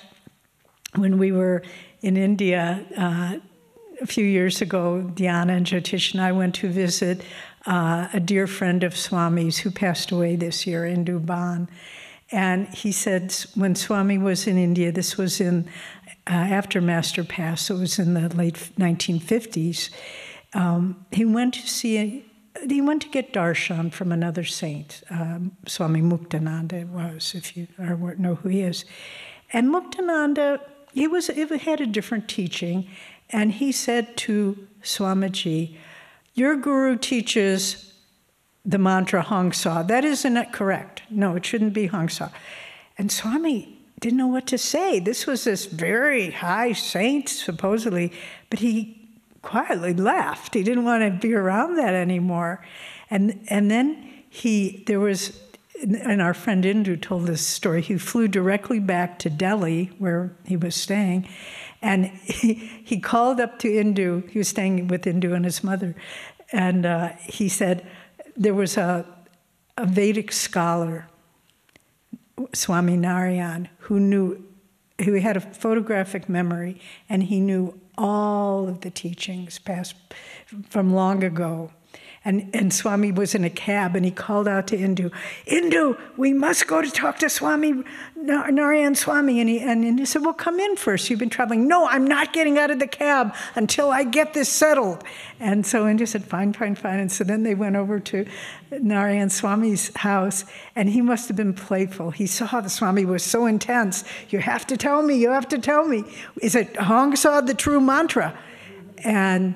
[0.95, 1.64] when we were
[2.01, 3.38] in India uh,
[4.01, 7.23] a few years ago, Dhyana and Jyotish and I went to visit
[7.65, 11.68] uh, a dear friend of Swami's who passed away this year in Duban.
[12.31, 15.68] And he said when Swami was in India, this was in
[16.30, 19.89] uh, after Master passed, so it was in the late 1950s.
[20.53, 22.26] Um, he went to see,
[22.63, 27.67] a, he went to get darshan from another saint, um, Swami Muktananda was, if you
[27.77, 28.85] know who he is.
[29.53, 30.59] And Muktananda,
[30.93, 32.88] he was he had a different teaching,
[33.29, 35.77] and he said to Swamiji,
[36.34, 37.93] your guru teaches
[38.65, 39.81] the mantra Hong Sau.
[39.84, 41.01] That isn't correct.
[41.09, 42.29] No, it shouldn't be Hong Sa.
[42.97, 44.99] And Swami didn't know what to say.
[44.99, 48.11] This was this very high saint, supposedly,
[48.49, 48.96] but he
[49.47, 50.53] quietly left.
[50.53, 52.65] He didn't want to be around that anymore.
[53.09, 55.39] And, and then he, there was
[55.81, 57.81] and our friend Indu told this story.
[57.81, 61.29] He flew directly back to Delhi, where he was staying,
[61.81, 64.27] and he, he called up to Indu.
[64.29, 65.95] He was staying with Indu and his mother,
[66.51, 67.87] and uh, he said
[68.35, 69.05] there was a,
[69.77, 71.07] a Vedic scholar,
[72.53, 74.43] Swami Narayan, who knew,
[75.05, 79.95] who had a photographic memory, and he knew all of the teachings past
[80.69, 81.71] from long ago.
[82.27, 85.13] And, and Swami was in a cab and he called out to Indu,
[85.45, 87.85] Indu, we must go to talk to Swami,
[88.17, 89.39] Narayan Swami.
[89.39, 91.09] And he, and he said, Well, come in first.
[91.09, 91.69] You've been traveling.
[91.69, 95.05] No, I'm not getting out of the cab until I get this settled.
[95.39, 96.99] And so Indu said, Fine, fine, fine.
[96.99, 98.25] And so then they went over to
[98.71, 100.43] Narayan Swami's house
[100.75, 102.11] and he must have been playful.
[102.11, 104.03] He saw the Swami was so intense.
[104.27, 106.03] You have to tell me, you have to tell me.
[106.41, 108.37] Is it Hong Sau the true mantra?
[109.05, 109.55] And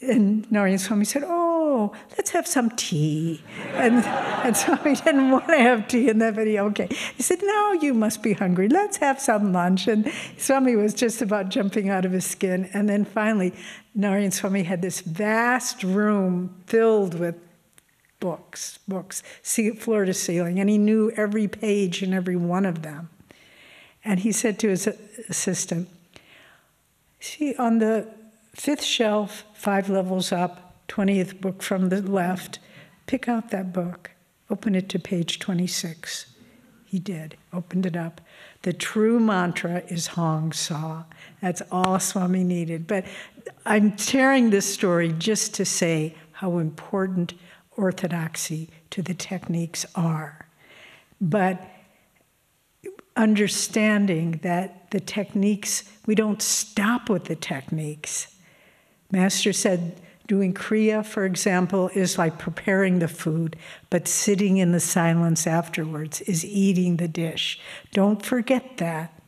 [0.00, 3.42] and Narayan Swami said, Oh, let's have some tea.
[3.72, 6.66] And, and Swami didn't want to have tea in that video.
[6.66, 6.88] Okay.
[7.16, 8.68] He said, No, you must be hungry.
[8.68, 9.88] Let's have some lunch.
[9.88, 12.70] And Swami was just about jumping out of his skin.
[12.72, 13.52] And then finally,
[13.94, 17.34] Narayan Swami had this vast room filled with
[18.20, 19.22] books, books,
[19.78, 20.60] floor to ceiling.
[20.60, 23.10] And he knew every page and every one of them.
[24.04, 24.86] And he said to his
[25.28, 25.88] assistant,
[27.20, 28.06] See, on the
[28.58, 32.58] fifth shelf, five levels up, 20th book from the left.
[33.06, 34.10] Pick out that book,
[34.50, 36.34] open it to page 26.
[36.84, 38.20] He did, opened it up.
[38.62, 41.04] The true mantra is Hong Sau.
[41.40, 42.86] That's all Swami needed.
[42.86, 43.04] But
[43.64, 47.34] I'm sharing this story just to say how important
[47.76, 50.48] orthodoxy to the techniques are.
[51.20, 51.62] But
[53.16, 58.34] understanding that the techniques, we don't stop with the techniques.
[59.10, 63.56] Master said doing Kriya, for example, is like preparing the food,
[63.88, 67.58] but sitting in the silence afterwards is eating the dish.
[67.92, 69.18] Don't forget that.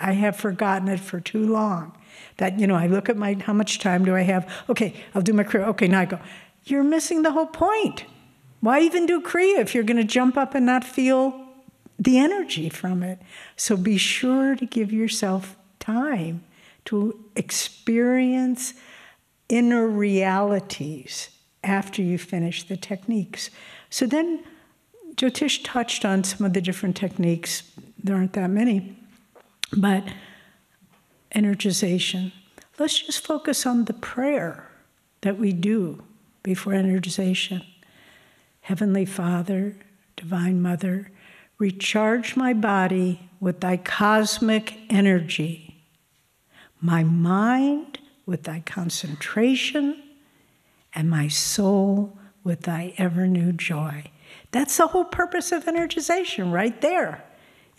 [0.00, 1.96] I have forgotten it for too long.
[2.38, 4.50] That, you know, I look at my, how much time do I have?
[4.68, 5.68] Okay, I'll do my Kriya.
[5.68, 6.18] Okay, now I go.
[6.64, 8.04] You're missing the whole point.
[8.60, 11.38] Why even do Kriya if you're going to jump up and not feel
[11.98, 13.20] the energy from it?
[13.56, 16.44] So be sure to give yourself time
[16.86, 18.74] to experience
[19.48, 21.30] inner realities
[21.62, 23.50] after you finish the techniques.
[23.90, 24.44] So then
[25.14, 27.70] Jyotish touched on some of the different techniques.
[28.02, 28.98] There aren't that many,
[29.76, 30.04] but
[31.34, 32.32] energization.
[32.78, 34.68] Let's just focus on the prayer
[35.22, 36.02] that we do
[36.42, 37.64] before energization.
[38.60, 39.76] Heavenly Father,
[40.16, 41.10] Divine Mother,
[41.58, 45.82] recharge my body with thy cosmic energy,
[46.80, 47.95] my mind
[48.26, 50.02] with thy concentration,
[50.94, 54.04] and my soul with thy ever new joy.
[54.50, 57.24] That's the whole purpose of energization right there.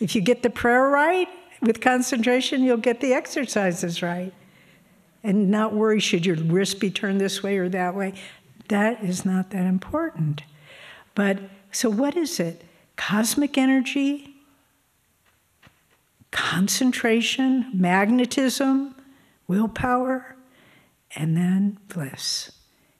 [0.00, 1.28] If you get the prayer right
[1.60, 4.32] with concentration, you'll get the exercises right.
[5.22, 8.14] And not worry, should your wrist be turned this way or that way?
[8.68, 10.42] That is not that important.
[11.14, 11.40] But
[11.72, 12.64] so, what is it?
[12.96, 14.36] Cosmic energy,
[16.30, 18.94] concentration, magnetism,
[19.48, 20.36] willpower,
[21.14, 22.52] and then bliss.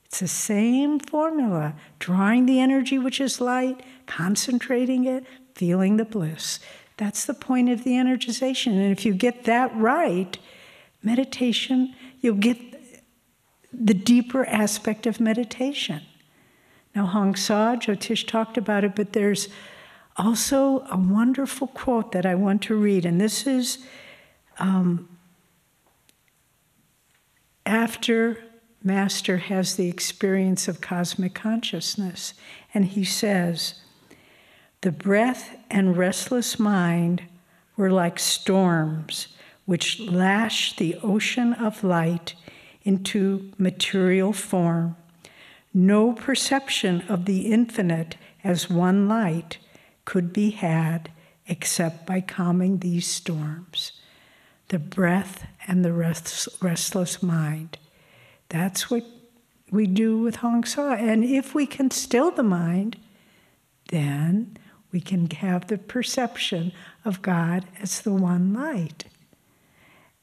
[0.07, 5.25] It's the same formula drawing the energy which is light, concentrating it,
[5.55, 6.61] feeling the bliss.
[6.97, 8.73] That's the point of the energization.
[8.73, 10.37] And if you get that right,
[11.03, 12.59] meditation, you'll get
[13.73, 16.03] the deeper aspect of meditation.
[16.95, 19.49] Now, Hong Sau, Jyotish talked about it, but there's
[20.17, 23.79] also a wonderful quote that I want to read, and this is
[24.59, 25.09] um,
[27.69, 28.43] after
[28.83, 32.33] Master has the experience of cosmic consciousness.
[32.73, 33.75] And he says,
[34.81, 37.23] The breath and restless mind
[37.77, 39.29] were like storms
[39.67, 42.35] which lash the ocean of light
[42.85, 44.97] into material form.
[45.75, 49.59] No perception of the infinite as one light
[50.07, 51.11] could be had
[51.47, 53.93] except by calming these storms
[54.69, 57.79] the breath and the rest, restless mind.
[58.49, 59.05] That's what
[59.71, 60.93] we do with Hong Sau.
[60.93, 62.97] And if we can still the mind,
[63.91, 64.57] then
[64.91, 66.73] we can have the perception
[67.05, 69.05] of God as the one light.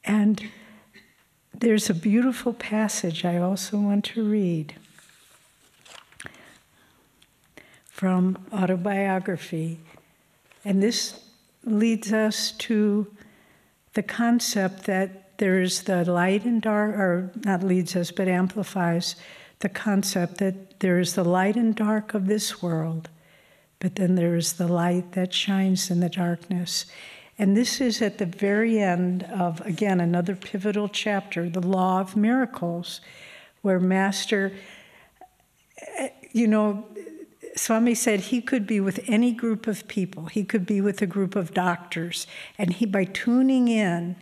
[0.04, 0.50] And
[1.54, 4.74] there's a beautiful passage I also want to read
[7.86, 9.78] from autobiography.
[10.64, 11.20] And this
[11.64, 13.06] leads us to
[13.94, 19.16] the concept that there's the light and dark, or not leads us, but amplifies
[19.60, 23.08] the concept that there is the light and dark of this world,
[23.78, 26.86] but then there is the light that shines in the darkness.
[27.38, 32.16] And this is at the very end of, again, another pivotal chapter, the law of
[32.16, 33.00] miracles,
[33.62, 34.52] where Master,
[36.32, 36.86] you know,
[37.54, 40.26] Swami said he could be with any group of people.
[40.26, 42.26] He could be with a group of doctors.
[42.58, 44.16] And he, by tuning in,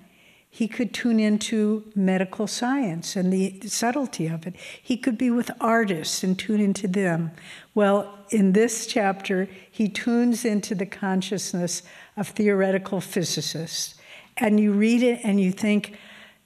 [0.55, 4.55] he could tune into medical science and the subtlety of it.
[4.81, 7.33] He could be with artists and tune into them.
[7.75, 11.83] Well, in this chapter, he tunes into the consciousness
[12.17, 13.97] of theoretical physicists.
[14.37, 15.99] And you read it and you think,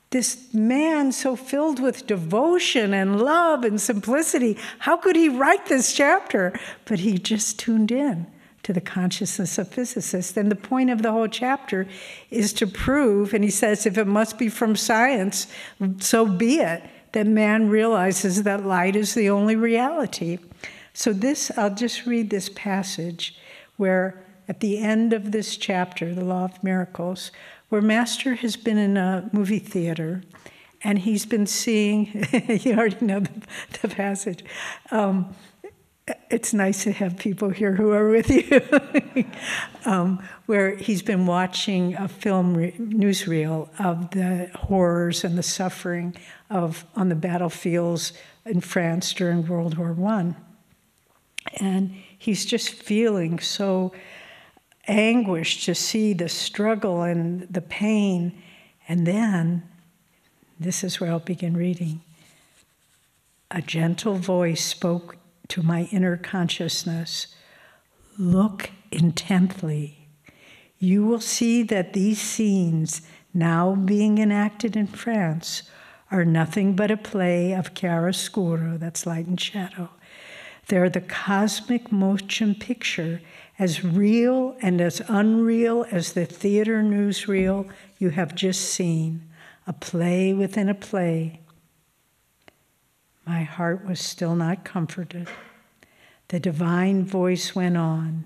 [0.09, 5.93] this man so filled with devotion and love and simplicity, how could he write this
[5.93, 6.59] chapter?
[6.87, 8.27] But he just tuned in
[8.69, 10.37] to the consciousness of physicists.
[10.37, 11.89] And the point of the whole chapter
[12.31, 15.47] is to prove, and he says, if it must be from science,
[16.01, 16.83] so be it,
[17.13, 20.37] that man realizes that light is the only reality.
[20.93, 23.39] So, this, I'll just read this passage
[23.79, 27.31] where at the end of this chapter, The Law of Miracles,
[27.71, 30.23] where Master has been in a movie theater
[30.85, 33.31] and he's been seeing, you already know the,
[33.81, 34.45] the passage.
[34.91, 35.35] Um,
[36.31, 39.27] it's nice to have people here who are with you.
[39.85, 46.15] um, where he's been watching a film re- newsreel of the horrors and the suffering
[46.51, 48.13] of on the battlefields
[48.45, 50.37] in France during World War One,
[51.61, 53.93] and he's just feeling so
[54.87, 58.43] anguished to see the struggle and the pain,
[58.89, 59.63] and then
[60.59, 62.01] this is where I'll begin reading.
[63.51, 65.18] A gentle voice spoke
[65.49, 67.29] to my inner consciousness,
[68.19, 70.09] look intently.
[70.79, 73.03] You will see that these scenes,
[73.35, 75.65] now being enacted in France,
[76.11, 79.91] are nothing but a play of chiaroscuro, that's light and shadow.
[80.69, 83.21] They're the cosmic motion picture,
[83.59, 87.69] as real and as unreal as the theater newsreel
[87.99, 89.29] you have just seen,
[89.67, 91.41] a play within a play.
[93.29, 95.29] My heart was still not comforted.
[96.29, 98.25] The divine voice went on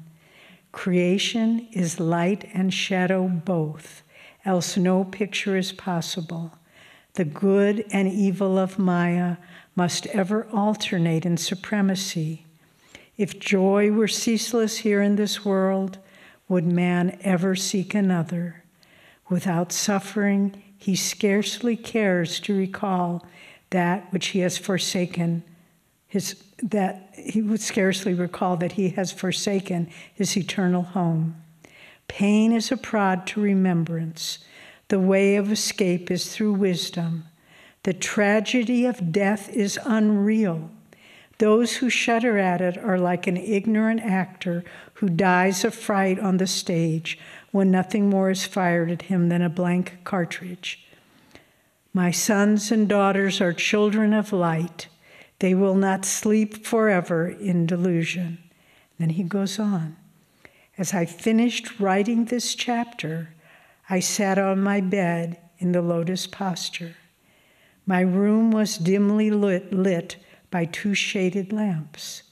[0.70, 4.04] Creation is light and shadow both,
[4.44, 6.52] else no picture is possible.
[7.14, 9.38] The good and evil of Maya
[9.74, 12.46] must ever alternate in supremacy.
[13.16, 15.98] If joy were ceaseless here in this world,
[16.48, 18.62] would man ever seek another?
[19.28, 23.26] Without suffering, he scarcely cares to recall
[23.72, 25.42] that which he has forsaken,
[26.06, 31.42] his, that he would scarcely recall that he has forsaken his eternal home.
[32.08, 34.38] Pain is a prod to remembrance.
[34.88, 37.24] The way of escape is through wisdom.
[37.84, 40.70] The tragedy of death is unreal.
[41.38, 46.36] Those who shudder at it are like an ignorant actor who dies of fright on
[46.36, 47.18] the stage
[47.50, 50.81] when nothing more is fired at him than a blank cartridge.
[51.94, 54.88] My sons and daughters are children of light.
[55.40, 58.38] They will not sleep forever in delusion.
[58.98, 59.96] Then he goes on.
[60.78, 63.34] As I finished writing this chapter,
[63.90, 66.96] I sat on my bed in the lotus posture.
[67.84, 70.16] My room was dimly lit, lit
[70.50, 72.22] by two shaded lamps.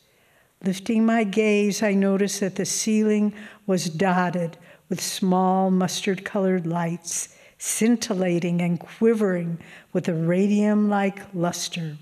[0.65, 3.35] Lifting my gaze, I noticed that the ceiling
[3.67, 4.57] was dotted
[4.89, 9.59] with small mustard colored lights scintillating and quivering
[9.93, 11.99] with a radium like luster.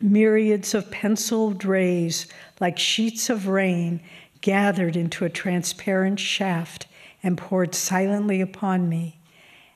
[0.00, 2.26] Myriads of penciled rays,
[2.58, 4.00] like sheets of rain,
[4.40, 6.86] gathered into a transparent shaft
[7.22, 9.20] and poured silently upon me.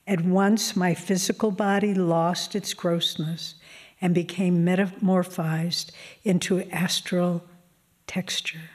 [0.07, 3.57] At once, my physical body lost its grossness
[4.01, 5.91] and became metamorphized
[6.25, 7.45] into astral
[8.07, 8.71] texture.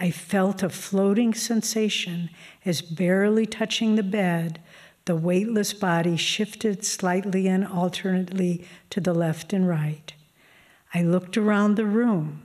[0.00, 2.28] I felt a floating sensation
[2.64, 4.60] as barely touching the bed,
[5.04, 10.12] the weightless body shifted slightly and alternately to the left and right.
[10.94, 12.42] I looked around the room.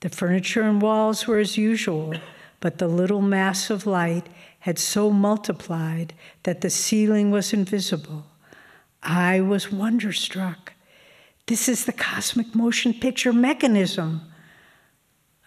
[0.00, 2.14] The furniture and walls were as usual,
[2.60, 4.28] but the little mass of light
[4.60, 6.14] had so multiplied
[6.44, 8.26] that the ceiling was invisible.
[9.02, 10.74] I was wonderstruck.
[11.46, 14.20] This is the cosmic motion picture mechanism.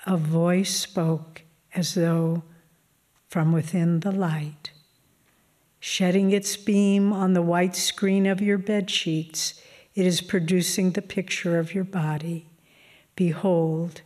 [0.06, 1.44] A voice spoke
[1.76, 2.44] as though
[3.30, 4.72] from within the light
[5.80, 9.62] shedding its beam on the white screen of your bed sheets,
[9.96, 12.48] it is producing the picture of your body.
[13.16, 14.02] Behold,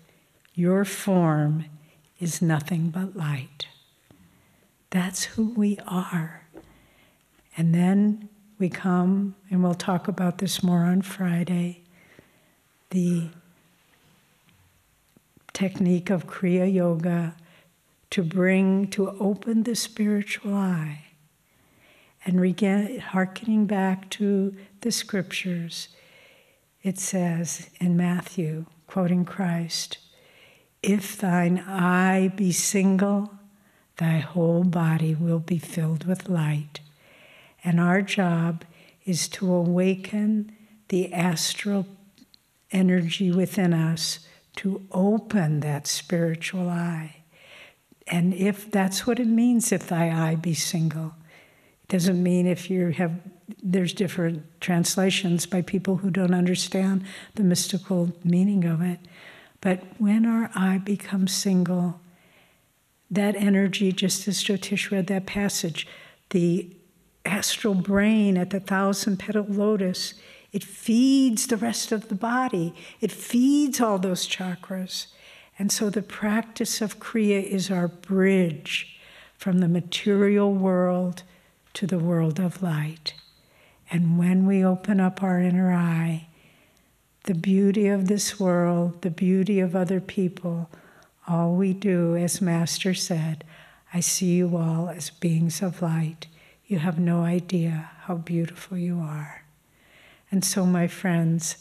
[0.53, 1.65] your form
[2.19, 3.67] is nothing but light.
[4.89, 6.47] That's who we are.
[7.57, 8.29] And then
[8.59, 11.83] we come, and we'll talk about this more on Friday
[12.91, 13.27] the
[15.51, 17.35] technique of Kriya Yoga
[18.11, 21.05] to bring, to open the spiritual eye.
[22.25, 25.89] And hearkening back to the scriptures,
[26.81, 29.97] it says in Matthew, quoting Christ,
[30.81, 33.33] If thine eye be single,
[33.97, 36.79] thy whole body will be filled with light.
[37.63, 38.63] And our job
[39.05, 40.55] is to awaken
[40.89, 41.87] the astral
[42.71, 44.19] energy within us
[44.57, 47.17] to open that spiritual eye.
[48.07, 51.15] And if that's what it means, if thy eye be single,
[51.87, 53.11] doesn't mean if you have,
[53.61, 57.03] there's different translations by people who don't understand
[57.35, 58.99] the mystical meaning of it.
[59.61, 61.99] But when our eye becomes single,
[63.11, 65.87] that energy, just as Jyotish read that passage,
[66.31, 66.69] the
[67.25, 70.15] astral brain at the thousand petal lotus,
[70.51, 75.07] it feeds the rest of the body, it feeds all those chakras.
[75.57, 78.99] And so the practice of Kriya is our bridge
[79.37, 81.23] from the material world
[81.73, 83.13] to the world of light.
[83.89, 86.27] And when we open up our inner eye,
[87.23, 90.69] the beauty of this world, the beauty of other people,
[91.27, 93.43] all we do, as Master said,
[93.93, 96.27] I see you all as beings of light.
[96.65, 99.43] You have no idea how beautiful you are.
[100.31, 101.57] And so, my friends,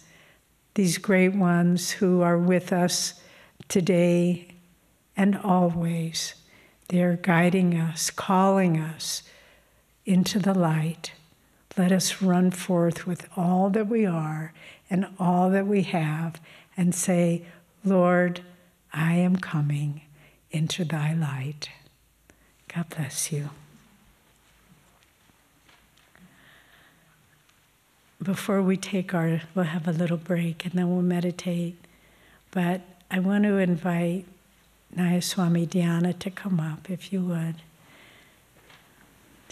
[0.75, 3.21] these great ones who are with us
[3.69, 4.49] today
[5.17, 6.35] and always,
[6.89, 9.23] they're guiding us, calling us
[10.05, 11.13] into the light.
[11.77, 14.53] Let us run forth with all that we are
[14.91, 16.41] and all that we have
[16.77, 17.45] and say,
[17.85, 18.43] Lord,
[18.93, 20.03] I am coming
[20.51, 21.71] into thy light.
[22.75, 23.51] God bless you.
[28.23, 31.77] Before we take our, we'll have a little break and then we'll meditate.
[32.51, 34.27] But I want to invite
[34.95, 37.57] Nayaswami Dhyana to come up, if you would.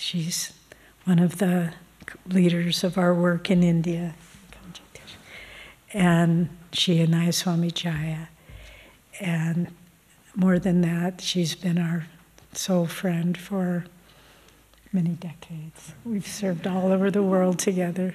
[0.00, 0.54] She's
[1.04, 1.74] one of the
[2.26, 4.14] leaders of our work in India.
[5.92, 8.28] And she and Nayaswami Jaya.
[9.20, 9.68] And
[10.34, 12.06] more than that, she's been our
[12.54, 13.84] soul friend for
[14.90, 15.92] many decades.
[16.02, 18.14] We've served all over the world together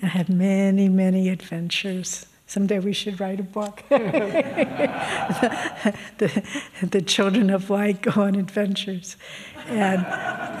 [0.00, 2.26] and had many, many adventures.
[2.48, 3.84] Someday we should write a book.
[3.90, 4.00] the,
[6.80, 9.18] the, children of light go on adventures.
[9.66, 10.06] And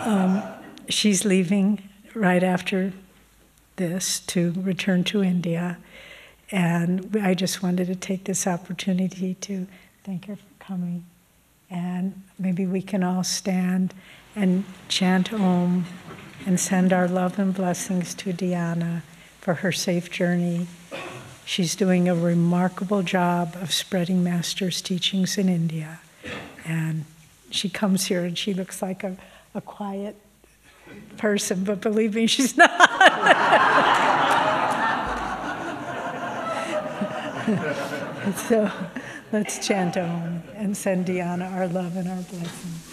[0.06, 0.42] um,
[0.90, 2.92] she's leaving right after
[3.76, 5.78] this to return to India.
[6.50, 9.66] And I just wanted to take this opportunity to
[10.04, 11.06] thank her for coming.
[11.70, 13.94] And maybe we can all stand
[14.36, 15.86] and chant Om
[16.44, 19.00] and send our love and blessings to Dhyana
[19.40, 20.66] for her safe journey.
[21.48, 26.00] She's doing a remarkable job of spreading Master's teachings in India.
[26.66, 27.06] And
[27.48, 29.16] she comes here and she looks like a,
[29.54, 30.16] a quiet
[31.16, 32.68] person, but believe me, she's not.
[38.36, 38.70] so
[39.32, 42.84] let's chant Om and send Dhyana our love and our blessings.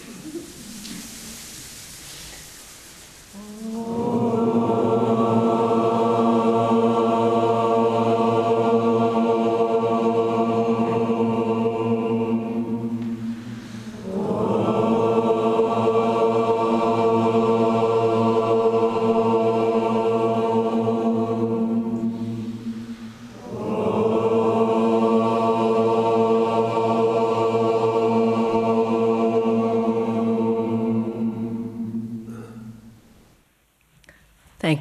[3.74, 4.15] Oh.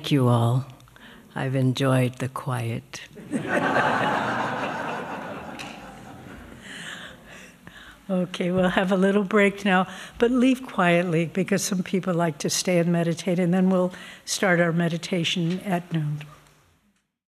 [0.05, 0.67] Thank you all.
[1.33, 3.01] I've enjoyed the quiet.
[8.11, 9.87] okay, we'll have a little break now,
[10.19, 13.91] but leave quietly because some people like to stay and meditate, and then we'll
[14.25, 16.21] start our meditation at noon.